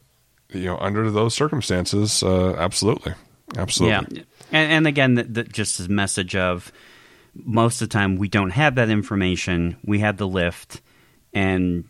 [0.50, 3.14] you know under those circumstances, uh, absolutely,
[3.56, 4.18] absolutely.
[4.18, 4.22] Yeah,
[4.52, 6.70] and, and again, the, the, just this message of
[7.34, 9.76] most of the time we don't have that information.
[9.84, 10.80] We have the lift,
[11.32, 11.84] and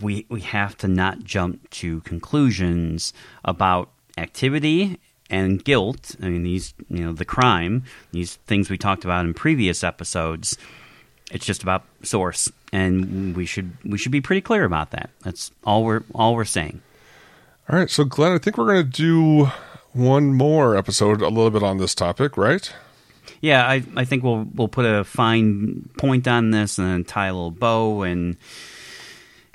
[0.00, 3.12] we we have to not jump to conclusions
[3.44, 4.98] about activity
[5.28, 6.16] and guilt.
[6.22, 10.56] I mean, these you know the crime, these things we talked about in previous episodes.
[11.32, 15.10] It's just about source, and we should we should be pretty clear about that.
[15.22, 16.82] That's all we're all we're saying.
[17.68, 19.50] All right, so Glenn, I think we're going to do
[19.92, 22.72] one more episode a little bit on this topic, right?
[23.40, 27.26] Yeah, I, I think we'll we'll put a fine point on this and then tie
[27.26, 28.36] a little bow and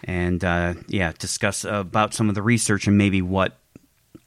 [0.04, 3.58] and uh, yeah, discuss about some of the research and maybe what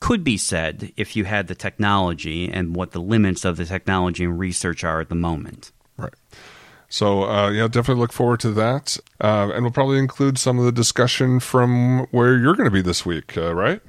[0.00, 4.24] could be said if you had the technology and what the limits of the technology
[4.24, 5.72] and research are at the moment.
[5.96, 6.14] Right.
[6.88, 10.64] So uh, yeah, definitely look forward to that, uh, and we'll probably include some of
[10.64, 13.82] the discussion from where you're going to be this week, uh, right?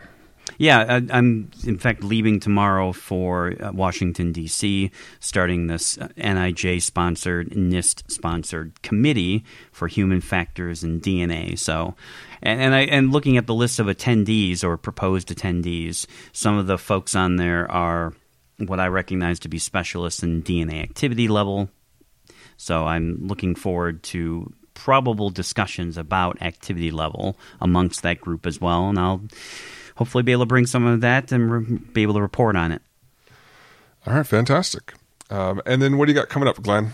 [0.59, 6.83] Yeah, I, am in fact leaving tomorrow for uh, Washington D.C., starting this uh, NIJ
[6.83, 11.57] sponsored, NIST sponsored committee for human factors and DNA.
[11.57, 11.95] So,
[12.43, 16.67] and, and I and looking at the list of attendees or proposed attendees, some of
[16.67, 18.13] the folks on there are
[18.57, 21.69] what I recognize to be specialists in DNA activity level
[22.59, 28.89] so I'm looking forward to probable discussions about activity level amongst that group as well,
[28.89, 29.21] and I'll
[29.99, 32.71] hopefully be able to bring some of that and re- be able to report on
[32.71, 32.81] it.
[34.07, 34.93] All right, fantastic.
[35.29, 36.93] Um, and then what do you got coming up, Glenn?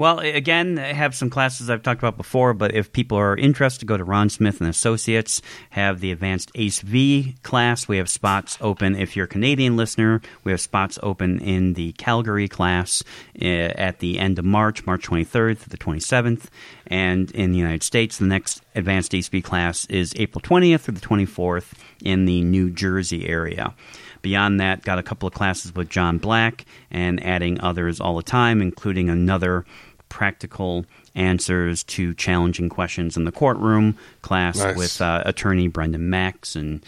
[0.00, 3.84] Well, again, I have some classes I've talked about before, but if people are interested,
[3.84, 5.42] go to Ron Smith and Associates.
[5.68, 7.86] Have the Advanced ACE V class.
[7.86, 8.96] We have spots open.
[8.96, 13.04] If you're a Canadian listener, we have spots open in the Calgary class
[13.42, 16.46] eh, at the end of March, March 23rd to the 27th.
[16.86, 20.94] And in the United States, the next Advanced ACE V class is April 20th through
[20.94, 21.72] the 24th
[22.02, 23.74] in the New Jersey area.
[24.22, 28.22] Beyond that, got a couple of classes with John Black and adding others all the
[28.22, 29.64] time, including another
[30.10, 30.84] practical
[31.14, 34.76] answers to challenging questions in the courtroom class nice.
[34.76, 36.84] with uh, attorney Brendan Max and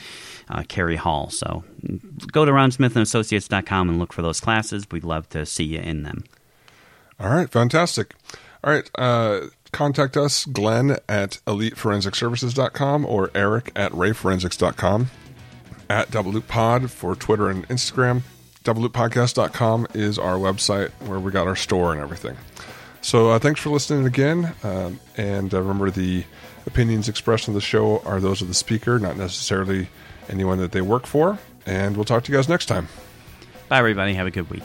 [0.51, 1.31] uh, Carrie Hall.
[1.31, 1.65] So
[2.31, 4.86] go to ronsmithandassociates.com and look for those classes.
[4.90, 6.24] We'd love to see you in them.
[7.19, 8.15] All right, fantastic.
[8.62, 15.09] All right, uh, contact us, Glenn at eliteforensicservices.com or Eric at rayforensics.com
[15.89, 18.23] at Double Loop Pod for Twitter and Instagram.
[18.65, 22.36] DoubleLoopPodcast.com is our website where we got our store and everything.
[23.03, 24.55] So uh, thanks for listening again.
[24.62, 26.24] Um, and uh, remember, the
[26.66, 29.89] opinions expressed on the show are those of the speaker, not necessarily
[30.29, 31.39] anyone that they work for.
[31.66, 32.89] And we'll talk to you guys next time.
[33.69, 34.15] Bye, everybody.
[34.15, 34.62] Have a good week.